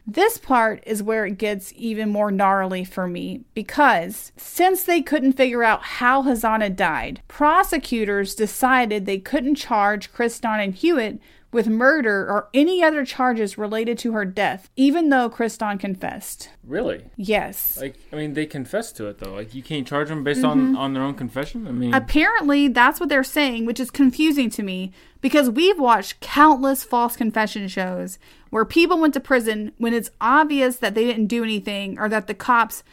This 0.10 0.38
part 0.38 0.82
is 0.86 1.04
where 1.04 1.26
it 1.26 1.38
gets 1.38 1.74
even 1.76 2.10
more 2.10 2.32
gnarly 2.32 2.86
for 2.86 3.08
me 3.08 3.42
because 3.54 4.32
since 4.38 4.84
they 4.84 5.02
couldn't 5.02 5.34
figure 5.34 5.64
out 5.64 5.84
how 5.84 6.24
Hazana 6.24 6.74
died, 6.74 7.22
prosecutors 7.28 8.34
decided 8.34 9.06
they 9.06 9.18
couldn't 9.18 9.56
charge 9.56 10.14
Christon 10.14 10.64
and 10.64 10.76
Hewitt 10.76 11.20
with 11.52 11.68
murder 11.68 12.30
or 12.30 12.50
any 12.54 12.84
other 12.84 13.06
charges 13.06 13.58
related 13.58 13.98
to 13.98 14.12
her 14.12 14.26
death, 14.26 14.70
even 14.76 15.10
though 15.10 15.30
Christon 15.30 15.80
confessed. 15.80 16.50
Really? 16.64 17.06
Yes. 17.16 17.80
Like, 17.80 17.96
I 18.12 18.18
mean, 18.18 18.34
they 18.34 18.46
confessed 18.46 18.98
to 18.98 19.08
it 19.08 19.20
though. 19.20 19.34
Like, 19.34 19.56
you 19.56 19.64
can't 19.64 19.88
charge 19.88 20.10
them 20.10 20.24
based 20.24 20.44
on 20.44 20.60
mm-hmm. 20.60 20.78
on 20.78 20.94
their 20.94 21.04
own 21.04 21.16
confession. 21.16 21.68
I 21.68 21.72
mean, 21.72 21.94
Apparently, 21.94 22.68
that's 22.68 23.00
what 23.00 23.10
they're 23.10 23.24
saying, 23.24 23.66
which 23.66 23.80
is 23.80 23.90
confusing 23.90 24.50
to 24.52 24.64
me 24.64 24.92
because 25.22 25.50
we've 25.50 25.80
watched 25.80 26.20
countless 26.20 26.84
false 26.84 27.16
confession 27.16 27.68
shows 27.68 28.20
where 28.50 28.66
people 28.66 29.00
went 29.00 29.14
to 29.14 29.20
prison 29.20 29.72
when 29.78 29.94
it's 29.94 30.12
obvious 30.22 30.78
that 30.78 30.96
they 30.96 31.06
didn't 31.06 31.28
do 31.28 31.44
anything 31.44 31.98
or 31.98 32.08
that 32.10 32.28
the 32.28 32.34
cops 32.34 32.84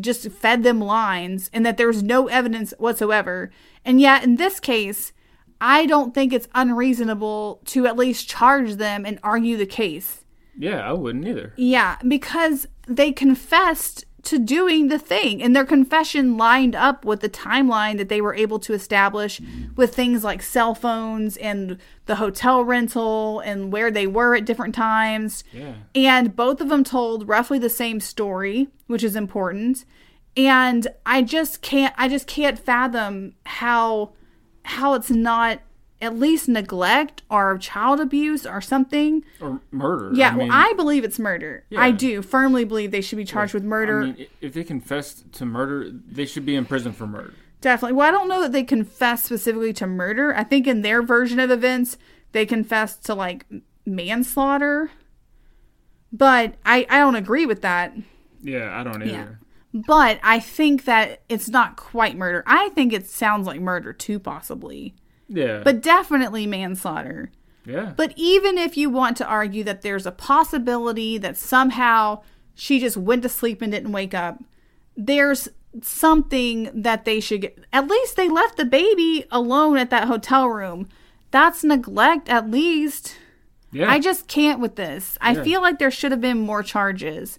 just 0.00 0.30
fed 0.30 0.62
them 0.62 0.80
lines 0.80 1.50
and 1.52 1.66
that 1.66 1.76
there's 1.76 2.02
no 2.02 2.28
evidence 2.28 2.72
whatsoever. 2.78 3.50
And 3.84 4.00
yet, 4.00 4.24
in 4.24 4.36
this 4.36 4.60
case, 4.60 5.12
I 5.60 5.86
don't 5.86 6.14
think 6.14 6.32
it's 6.32 6.48
unreasonable 6.54 7.60
to 7.66 7.86
at 7.86 7.96
least 7.96 8.28
charge 8.28 8.74
them 8.74 9.04
and 9.04 9.18
argue 9.22 9.56
the 9.56 9.66
case. 9.66 10.24
yeah, 10.56 10.88
I 10.88 10.92
wouldn't 10.92 11.26
either. 11.26 11.52
Yeah, 11.56 11.96
because 12.06 12.66
they 12.86 13.12
confessed 13.12 14.04
to 14.24 14.38
doing 14.38 14.88
the 14.88 14.98
thing, 14.98 15.40
and 15.42 15.54
their 15.54 15.64
confession 15.64 16.36
lined 16.36 16.74
up 16.74 17.04
with 17.04 17.20
the 17.20 17.28
timeline 17.28 17.96
that 17.98 18.08
they 18.08 18.20
were 18.20 18.34
able 18.34 18.58
to 18.58 18.74
establish 18.74 19.40
with 19.76 19.94
things 19.94 20.24
like 20.24 20.42
cell 20.42 20.74
phones 20.74 21.36
and 21.36 21.78
the 22.06 22.16
hotel 22.16 22.64
rental 22.64 23.40
and 23.40 23.72
where 23.72 23.90
they 23.90 24.06
were 24.06 24.34
at 24.34 24.44
different 24.44 24.74
times. 24.74 25.44
Yeah. 25.52 25.74
And 25.94 26.34
both 26.34 26.60
of 26.60 26.68
them 26.68 26.82
told 26.84 27.28
roughly 27.28 27.58
the 27.58 27.70
same 27.70 28.00
story, 28.00 28.68
which 28.88 29.04
is 29.04 29.14
important. 29.14 29.84
And 30.36 30.88
I 31.06 31.22
just 31.22 31.62
can't 31.62 31.94
I 31.96 32.08
just 32.08 32.26
can't 32.26 32.58
fathom 32.58 33.34
how 33.46 34.12
how 34.64 34.94
it's 34.94 35.10
not 35.10 35.60
at 36.00 36.16
least 36.16 36.48
neglect 36.48 37.22
or 37.30 37.58
child 37.58 38.00
abuse 38.00 38.46
or 38.46 38.60
something. 38.60 39.24
Or 39.40 39.60
murder. 39.70 40.12
Yeah, 40.14 40.28
I 40.28 40.36
mean, 40.36 40.48
well, 40.48 40.56
I 40.56 40.72
believe 40.74 41.04
it's 41.04 41.18
murder. 41.18 41.64
I 41.76 41.90
do 41.90 42.22
firmly 42.22 42.64
believe 42.64 42.90
they 42.90 43.00
should 43.00 43.18
be 43.18 43.24
charged 43.24 43.54
with 43.54 43.64
murder. 43.64 44.02
I 44.02 44.04
mean, 44.04 44.26
if 44.40 44.54
they 44.54 44.64
confessed 44.64 45.32
to 45.32 45.46
murder, 45.46 45.90
they 45.90 46.24
should 46.24 46.46
be 46.46 46.54
in 46.54 46.66
prison 46.66 46.92
for 46.92 47.06
murder. 47.06 47.34
Definitely. 47.60 47.96
Well, 47.96 48.08
I 48.08 48.12
don't 48.12 48.28
know 48.28 48.40
that 48.42 48.52
they 48.52 48.62
confess 48.62 49.24
specifically 49.24 49.72
to 49.74 49.86
murder. 49.86 50.34
I 50.34 50.44
think 50.44 50.68
in 50.68 50.82
their 50.82 51.02
version 51.02 51.40
of 51.40 51.50
events, 51.50 51.98
they 52.30 52.46
confessed 52.46 53.04
to 53.06 53.14
like 53.14 53.44
manslaughter. 53.84 54.92
But 56.12 56.54
I, 56.64 56.86
I 56.88 57.00
don't 57.00 57.16
agree 57.16 57.44
with 57.44 57.62
that. 57.62 57.92
Yeah, 58.40 58.78
I 58.78 58.84
don't 58.84 59.02
either. 59.02 59.10
Yeah. 59.10 59.28
But 59.74 60.18
I 60.22 60.40
think 60.40 60.84
that 60.84 61.22
it's 61.28 61.48
not 61.48 61.76
quite 61.76 62.16
murder. 62.16 62.42
I 62.46 62.70
think 62.70 62.92
it 62.92 63.06
sounds 63.08 63.46
like 63.46 63.60
murder 63.60 63.92
too, 63.92 64.18
possibly. 64.18 64.94
Yeah. 65.28 65.60
But 65.62 65.82
definitely 65.82 66.46
manslaughter. 66.46 67.30
yeah. 67.66 67.92
But 67.96 68.14
even 68.16 68.56
if 68.56 68.76
you 68.78 68.88
want 68.88 69.16
to 69.18 69.26
argue 69.26 69.62
that 69.64 69.82
there's 69.82 70.06
a 70.06 70.12
possibility 70.12 71.18
that 71.18 71.36
somehow 71.36 72.22
she 72.54 72.80
just 72.80 72.96
went 72.96 73.22
to 73.24 73.28
sleep 73.28 73.60
and 73.60 73.70
didn't 73.70 73.92
wake 73.92 74.14
up, 74.14 74.42
there's 74.96 75.48
something 75.82 76.70
that 76.74 77.04
they 77.04 77.20
should 77.20 77.42
get. 77.42 77.58
At 77.72 77.88
least 77.88 78.16
they 78.16 78.28
left 78.28 78.56
the 78.56 78.64
baby 78.64 79.26
alone 79.30 79.76
at 79.76 79.90
that 79.90 80.08
hotel 80.08 80.48
room. 80.48 80.88
That's 81.30 81.62
neglect, 81.62 82.28
at 82.30 82.50
least. 82.50 83.16
yeah. 83.70 83.90
I 83.90 83.98
just 84.00 84.28
can't 84.28 84.60
with 84.60 84.76
this. 84.76 85.18
I 85.20 85.32
Yeah. 85.32 85.42
feel 85.44 85.60
like 85.60 85.78
there 85.78 85.90
should 85.90 86.10
have 86.10 86.22
been 86.22 86.40
more 86.40 86.62
charges. 86.62 87.38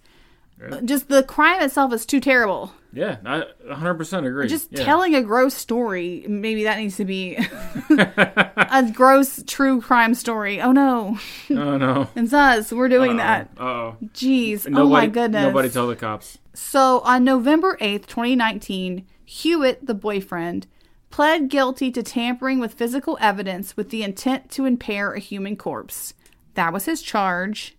Just 0.84 1.08
the 1.10 1.24
crime 1.24 1.62
itself 1.62 1.94
is 1.94 2.06
too 2.06 2.20
terrible. 2.20 2.74
yeah, 2.92 3.18
I 3.26 3.44
100% 3.70 4.28
agree. 4.28 4.48
Just 4.48 4.70
yeah. 4.72 4.84
telling 4.84 5.16
a 5.16 5.22
gross 5.22 5.54
story, 5.54 6.26
maybe 6.28 6.64
that 6.64 6.78
needs 6.80 6.98
to 6.98 7.06
be 7.06 7.38
a 7.90 8.92
gross 8.94 9.42
true 9.48 9.80
crime 9.82 10.14
story. 10.16 10.60
Oh 10.62 10.72
no, 10.72 11.18
Oh 11.50 11.78
no. 11.78 12.10
it's 12.16 12.34
us. 12.34 12.72
We're 12.74 12.90
doing 12.90 13.18
that. 13.18 13.52
Uh 13.58 13.64
oh. 13.64 13.98
Jeez. 14.08 14.68
Nobody, 14.68 14.82
oh 14.82 14.90
my 14.90 15.08
goodness. 15.08 15.44
Nobody 15.44 15.70
tell 15.70 15.88
the 15.88 15.96
cops. 15.96 16.38
so 16.54 17.00
on 17.02 17.24
November 17.24 17.78
8th, 17.80 18.08
2019, 18.08 19.06
Hewitt, 19.24 19.86
the 19.86 19.94
boyfriend, 19.94 20.68
pled 21.10 21.50
guilty 21.50 21.92
to 21.92 22.04
tampering 22.04 22.60
with 22.60 22.74
physical 22.74 23.18
evidence 23.22 23.78
with 23.78 23.90
the 23.92 24.04
intent 24.04 24.50
to 24.52 24.66
impair 24.66 25.14
a 25.14 25.20
human 25.20 25.56
corpse. 25.56 26.14
That 26.56 26.74
was 26.74 26.86
his 26.86 27.02
charge. 27.02 27.78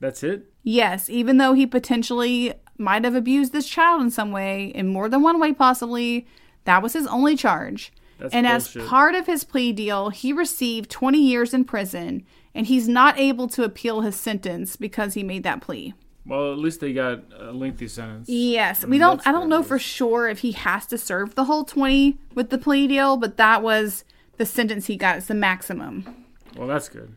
That's 0.00 0.22
it. 0.24 0.47
Yes, 0.62 1.08
even 1.08 1.38
though 1.38 1.54
he 1.54 1.66
potentially 1.66 2.54
might 2.76 3.04
have 3.04 3.14
abused 3.14 3.52
this 3.52 3.68
child 3.68 4.02
in 4.02 4.10
some 4.10 4.30
way, 4.30 4.66
in 4.74 4.88
more 4.88 5.08
than 5.08 5.22
one 5.22 5.40
way 5.40 5.52
possibly, 5.52 6.26
that 6.64 6.82
was 6.82 6.92
his 6.92 7.06
only 7.06 7.36
charge. 7.36 7.92
That's 8.18 8.34
and 8.34 8.46
as 8.46 8.74
part 8.88 9.14
of 9.14 9.26
his 9.26 9.44
plea 9.44 9.72
deal, 9.72 10.10
he 10.10 10.32
received 10.32 10.90
20 10.90 11.18
years 11.18 11.54
in 11.54 11.64
prison, 11.64 12.24
and 12.54 12.66
he's 12.66 12.88
not 12.88 13.18
able 13.18 13.46
to 13.48 13.62
appeal 13.62 14.00
his 14.00 14.16
sentence 14.16 14.74
because 14.76 15.14
he 15.14 15.22
made 15.22 15.44
that 15.44 15.60
plea. 15.60 15.94
Well, 16.26 16.52
at 16.52 16.58
least 16.58 16.80
they 16.80 16.92
got 16.92 17.22
a 17.38 17.52
lengthy 17.52 17.88
sentence. 17.88 18.28
Yes, 18.28 18.84
we 18.84 18.98
don't. 18.98 19.26
I 19.26 19.32
don't 19.32 19.48
know 19.48 19.62
for 19.62 19.78
sure 19.78 20.28
if 20.28 20.40
he 20.40 20.52
has 20.52 20.84
to 20.86 20.98
serve 20.98 21.34
the 21.36 21.44
whole 21.44 21.64
20 21.64 22.18
with 22.34 22.50
the 22.50 22.58
plea 22.58 22.86
deal, 22.86 23.16
but 23.16 23.38
that 23.38 23.62
was 23.62 24.04
the 24.36 24.44
sentence 24.44 24.86
he 24.86 24.96
got. 24.96 25.16
It's 25.16 25.26
the 25.26 25.34
maximum. 25.34 26.26
Well, 26.54 26.68
that's 26.68 26.88
good. 26.90 27.14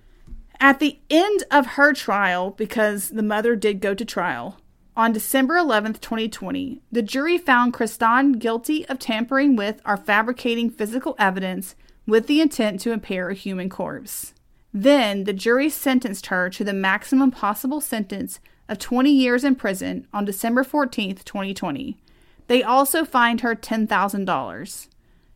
At 0.63 0.78
the 0.78 1.00
end 1.10 1.43
of 1.50 1.65
her 1.65 1.91
trial, 1.91 2.52
because 2.52 3.10
the 3.10 3.24
mother 3.24 3.56
did 3.56 3.82
go 3.82 3.95
to 3.95 4.06
trial, 4.06 4.60
on 4.95 5.12
December 5.12 5.56
11th, 5.56 6.00
2020, 6.02 6.84
the 6.91 7.02
jury 7.02 7.39
found 7.39 7.74
Christon 7.74 8.38
guilty 8.38 8.88
of 8.88 9.00
tampering 9.00 9.56
with 9.56 9.82
or 9.88 9.97
fabricating 9.97 10.69
physical 10.69 11.15
evidence 11.17 11.74
with 12.06 12.28
the 12.28 12.41
intent 12.41 12.80
to 12.82 12.91
impair 12.91 13.30
a 13.30 13.34
human 13.34 13.69
corpse. 13.69 14.36
Then 14.71 15.24
the 15.24 15.34
jury 15.34 15.67
sentenced 15.67 16.28
her 16.28 16.47
to 16.52 16.63
the 16.63 16.74
maximum 16.74 17.32
possible 17.32 17.82
sentence 17.82 18.39
of 18.69 18.78
20 18.78 19.10
years 19.10 19.43
in 19.43 19.56
prison 19.56 20.06
on 20.13 20.26
December 20.26 20.63
14th, 20.63 21.24
2020. 21.24 21.97
They 22.45 22.62
also 22.62 23.04
fined 23.04 23.41
her 23.41 23.56
$10,000. 23.56 24.88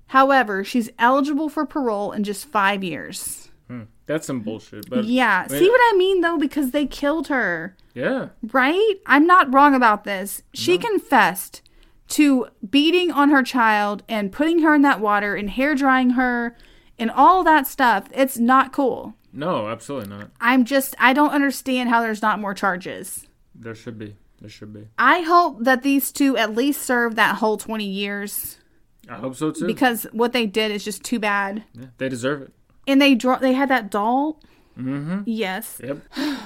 However, 0.07 0.63
she's 0.63 0.91
eligible 0.99 1.49
for 1.49 1.65
parole 1.65 2.11
in 2.11 2.23
just 2.23 2.45
five 2.45 2.83
years. 2.83 3.49
Hmm. 3.67 3.83
That's 4.05 4.27
some 4.27 4.41
bullshit. 4.41 4.89
But 4.89 5.05
Yeah. 5.05 5.47
Wait, 5.49 5.59
See 5.59 5.69
what 5.69 5.81
I 5.93 5.97
mean 5.97 6.21
though? 6.21 6.37
Because 6.37 6.71
they 6.71 6.85
killed 6.85 7.27
her. 7.27 7.75
Yeah. 7.93 8.29
Right? 8.51 8.95
I'm 9.05 9.25
not 9.25 9.53
wrong 9.53 9.73
about 9.73 10.03
this. 10.03 10.43
She 10.53 10.77
confessed 10.77 11.61
to 12.09 12.47
beating 12.69 13.11
on 13.11 13.29
her 13.29 13.41
child 13.41 14.03
and 14.07 14.31
putting 14.31 14.59
her 14.59 14.75
in 14.75 14.81
that 14.83 14.99
water 14.99 15.35
and 15.35 15.49
hair 15.49 15.73
drying 15.73 16.11
her 16.11 16.55
and 16.99 17.09
all 17.09 17.43
that 17.43 17.65
stuff. 17.67 18.07
It's 18.13 18.37
not 18.37 18.71
cool. 18.71 19.15
No, 19.33 19.67
absolutely 19.67 20.09
not. 20.09 20.29
I'm 20.39 20.63
just, 20.63 20.95
I 20.99 21.13
don't 21.13 21.31
understand 21.31 21.89
how 21.89 22.01
there's 22.01 22.21
not 22.21 22.39
more 22.39 22.53
charges. 22.53 23.27
There 23.53 23.75
should 23.75 23.97
be. 23.97 24.15
There 24.39 24.49
should 24.49 24.73
be. 24.73 24.87
I 24.97 25.21
hope 25.21 25.63
that 25.63 25.81
these 25.81 26.11
two 26.11 26.37
at 26.37 26.55
least 26.55 26.81
serve 26.81 27.15
that 27.15 27.37
whole 27.37 27.57
20 27.57 27.85
years 27.85 28.57
I 29.09 29.15
hope 29.15 29.35
so 29.35 29.51
too. 29.51 29.67
because 29.67 30.03
what 30.11 30.33
they 30.33 30.45
did 30.45 30.71
is 30.71 30.83
just 30.83 31.03
too 31.03 31.19
bad. 31.19 31.63
yeah, 31.73 31.87
they 31.97 32.09
deserve 32.09 32.41
it. 32.41 32.53
And 32.87 33.01
they 33.01 33.15
draw, 33.15 33.37
they 33.37 33.53
had 33.53 33.69
that 33.69 33.89
doll. 33.89 34.39
Mm-hmm. 34.77 35.21
Yes. 35.25 35.81
Yep. 35.83 35.99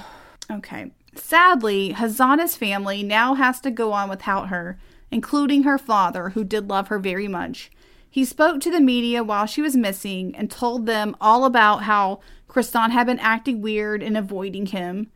Okay. 0.50 0.90
Sadly, 1.14 1.94
Hazana's 1.96 2.56
family 2.56 3.04
now 3.04 3.34
has 3.34 3.60
to 3.60 3.70
go 3.70 3.92
on 3.92 4.08
without 4.08 4.48
her, 4.48 4.80
including 5.10 5.62
her 5.62 5.78
father, 5.78 6.30
who 6.30 6.42
did 6.42 6.68
love 6.68 6.88
her 6.88 6.98
very 6.98 7.28
much. 7.28 7.70
He 8.08 8.24
spoke 8.24 8.60
to 8.62 8.70
the 8.70 8.80
media 8.80 9.22
while 9.22 9.46
she 9.46 9.62
was 9.62 9.76
missing 9.76 10.34
and 10.34 10.50
told 10.50 10.86
them 10.86 11.16
all 11.20 11.44
about 11.44 11.84
how 11.84 12.18
Christon 12.48 12.90
had 12.90 13.06
been 13.06 13.20
acting 13.20 13.62
weird 13.62 14.02
and 14.02 14.16
avoiding 14.16 14.66
him. 14.66 15.12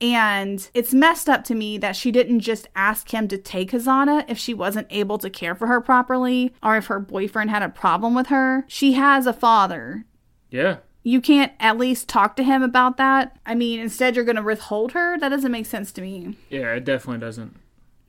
And 0.00 0.68
it's 0.74 0.94
messed 0.94 1.28
up 1.28 1.42
to 1.44 1.54
me 1.54 1.78
that 1.78 1.96
she 1.96 2.12
didn't 2.12 2.40
just 2.40 2.68
ask 2.76 3.12
him 3.12 3.26
to 3.28 3.38
take 3.38 3.72
Hazana 3.72 4.24
if 4.28 4.38
she 4.38 4.54
wasn't 4.54 4.86
able 4.90 5.18
to 5.18 5.30
care 5.30 5.54
for 5.54 5.66
her 5.66 5.80
properly 5.80 6.54
or 6.62 6.76
if 6.76 6.86
her 6.86 7.00
boyfriend 7.00 7.50
had 7.50 7.62
a 7.62 7.68
problem 7.68 8.14
with 8.14 8.28
her. 8.28 8.64
She 8.68 8.92
has 8.92 9.26
a 9.26 9.32
father 9.32 10.04
Yeah. 10.50 10.78
you 11.02 11.20
can't 11.20 11.52
at 11.60 11.78
least 11.78 12.08
talk 12.08 12.34
to 12.36 12.42
him 12.42 12.62
about 12.62 12.96
that. 12.96 13.36
I 13.46 13.54
mean, 13.54 13.78
instead 13.80 14.16
you're 14.16 14.24
going 14.24 14.36
to 14.36 14.42
withhold 14.42 14.92
her. 14.92 15.16
That 15.18 15.28
doesn't 15.28 15.52
make 15.52 15.66
sense 15.66 15.92
to 15.92 16.00
me. 16.02 16.36
Yeah, 16.50 16.72
it 16.74 16.84
definitely 16.84 17.20
doesn't. 17.20 17.56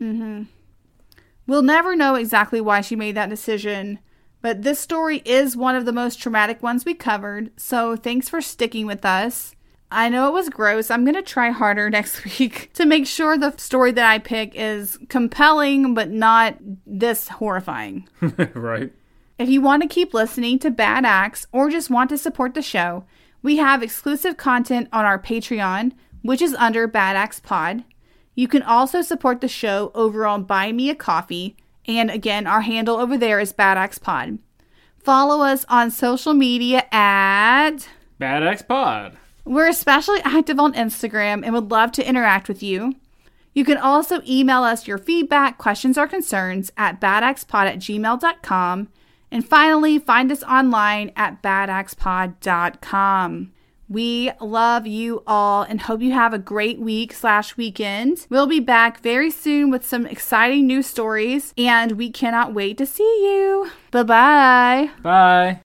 Mhm. 0.01 0.47
We'll 1.45 1.61
never 1.61 1.95
know 1.95 2.15
exactly 2.15 2.59
why 2.59 2.81
she 2.81 2.95
made 2.95 3.15
that 3.15 3.29
decision, 3.29 3.99
but 4.41 4.63
this 4.63 4.79
story 4.79 5.21
is 5.25 5.55
one 5.55 5.75
of 5.75 5.85
the 5.85 5.93
most 5.93 6.17
traumatic 6.21 6.61
ones 6.63 6.85
we 6.85 6.93
covered. 6.93 7.51
So 7.59 7.95
thanks 7.95 8.29
for 8.29 8.41
sticking 8.41 8.85
with 8.85 9.05
us. 9.05 9.53
I 9.89 10.09
know 10.09 10.27
it 10.27 10.33
was 10.33 10.49
gross. 10.49 10.91
I'm 10.91 11.05
going 11.05 11.15
to 11.15 11.21
try 11.21 11.49
harder 11.51 11.89
next 11.97 12.23
week 12.25 12.71
to 12.73 12.85
make 12.85 13.07
sure 13.07 13.37
the 13.37 13.55
story 13.57 13.91
that 13.93 14.09
I 14.09 14.19
pick 14.19 14.51
is 14.55 14.97
compelling 15.07 15.93
but 15.93 16.09
not 16.09 16.57
this 16.85 17.27
horrifying. 17.29 18.07
right. 18.53 18.91
If 19.39 19.49
you 19.49 19.61
want 19.61 19.83
to 19.83 19.87
keep 19.87 20.15
listening 20.15 20.57
to 20.59 20.71
Bad 20.71 21.05
Acts 21.05 21.45
or 21.51 21.69
just 21.69 21.91
want 21.91 22.09
to 22.09 22.17
support 22.17 22.55
the 22.55 22.61
show, 22.63 23.03
we 23.43 23.57
have 23.57 23.83
exclusive 23.83 24.35
content 24.35 24.89
on 24.91 25.05
our 25.05 25.19
Patreon, 25.19 25.91
which 26.23 26.41
is 26.41 26.55
under 26.55 26.87
Bad 26.87 27.15
Acts 27.15 27.39
Pod. 27.39 27.83
You 28.33 28.47
can 28.47 28.63
also 28.63 29.03
support 29.03 29.41
the 29.41 29.47
show 29.47 29.91
over 29.93 30.25
on 30.25 30.43
Buy 30.43 30.71
Me 30.71 30.89
a 30.89 30.95
Coffee, 30.95 31.55
and 31.85 32.09
again, 32.09 32.47
our 32.47 32.61
handle 32.61 32.97
over 32.97 33.15
there 33.15 33.39
is 33.39 33.53
Bad 33.53 33.77
Acts 33.77 33.99
Pod. 33.99 34.39
Follow 34.97 35.45
us 35.45 35.65
on 35.69 35.91
social 35.91 36.33
media 36.33 36.85
at 36.91 37.87
Bad 38.17 38.41
Acts 38.41 38.63
Pod. 38.63 39.17
We're 39.45 39.69
especially 39.69 40.19
active 40.21 40.59
on 40.59 40.73
Instagram 40.73 41.45
and 41.45 41.53
would 41.53 41.69
love 41.69 41.91
to 41.93 42.07
interact 42.07 42.47
with 42.47 42.63
you. 42.63 42.95
You 43.53 43.63
can 43.63 43.77
also 43.77 44.19
email 44.27 44.63
us 44.63 44.87
your 44.87 44.97
feedback, 44.97 45.59
questions, 45.59 45.95
or 45.95 46.07
concerns 46.07 46.71
at 46.75 46.99
badactspod 46.99 47.65
at 47.67 47.77
gmail.com. 47.77 48.89
And 49.31 49.47
finally, 49.47 49.99
find 49.99 50.31
us 50.31 50.41
online 50.43 51.11
at 51.15 51.43
badactspod.com. 51.43 53.53
We 53.89 54.31
love 54.41 54.85
you 54.85 55.23
all 55.25 55.63
and 55.63 55.79
hope 55.79 56.01
you 56.01 56.11
have 56.11 56.33
a 56.33 56.39
great 56.39 56.77
week 56.79 57.13
slash 57.13 57.55
weekend. 57.55 58.27
We'll 58.29 58.47
be 58.47 58.59
back 58.59 59.01
very 59.01 59.31
soon 59.31 59.71
with 59.71 59.85
some 59.85 60.05
exciting 60.05 60.67
new 60.67 60.81
stories, 60.81 61.53
and 61.57 61.93
we 61.93 62.09
cannot 62.09 62.53
wait 62.53 62.77
to 62.79 62.85
see 62.85 63.03
you. 63.03 63.71
Bye-bye. 63.91 64.91
Bye. 65.01 65.61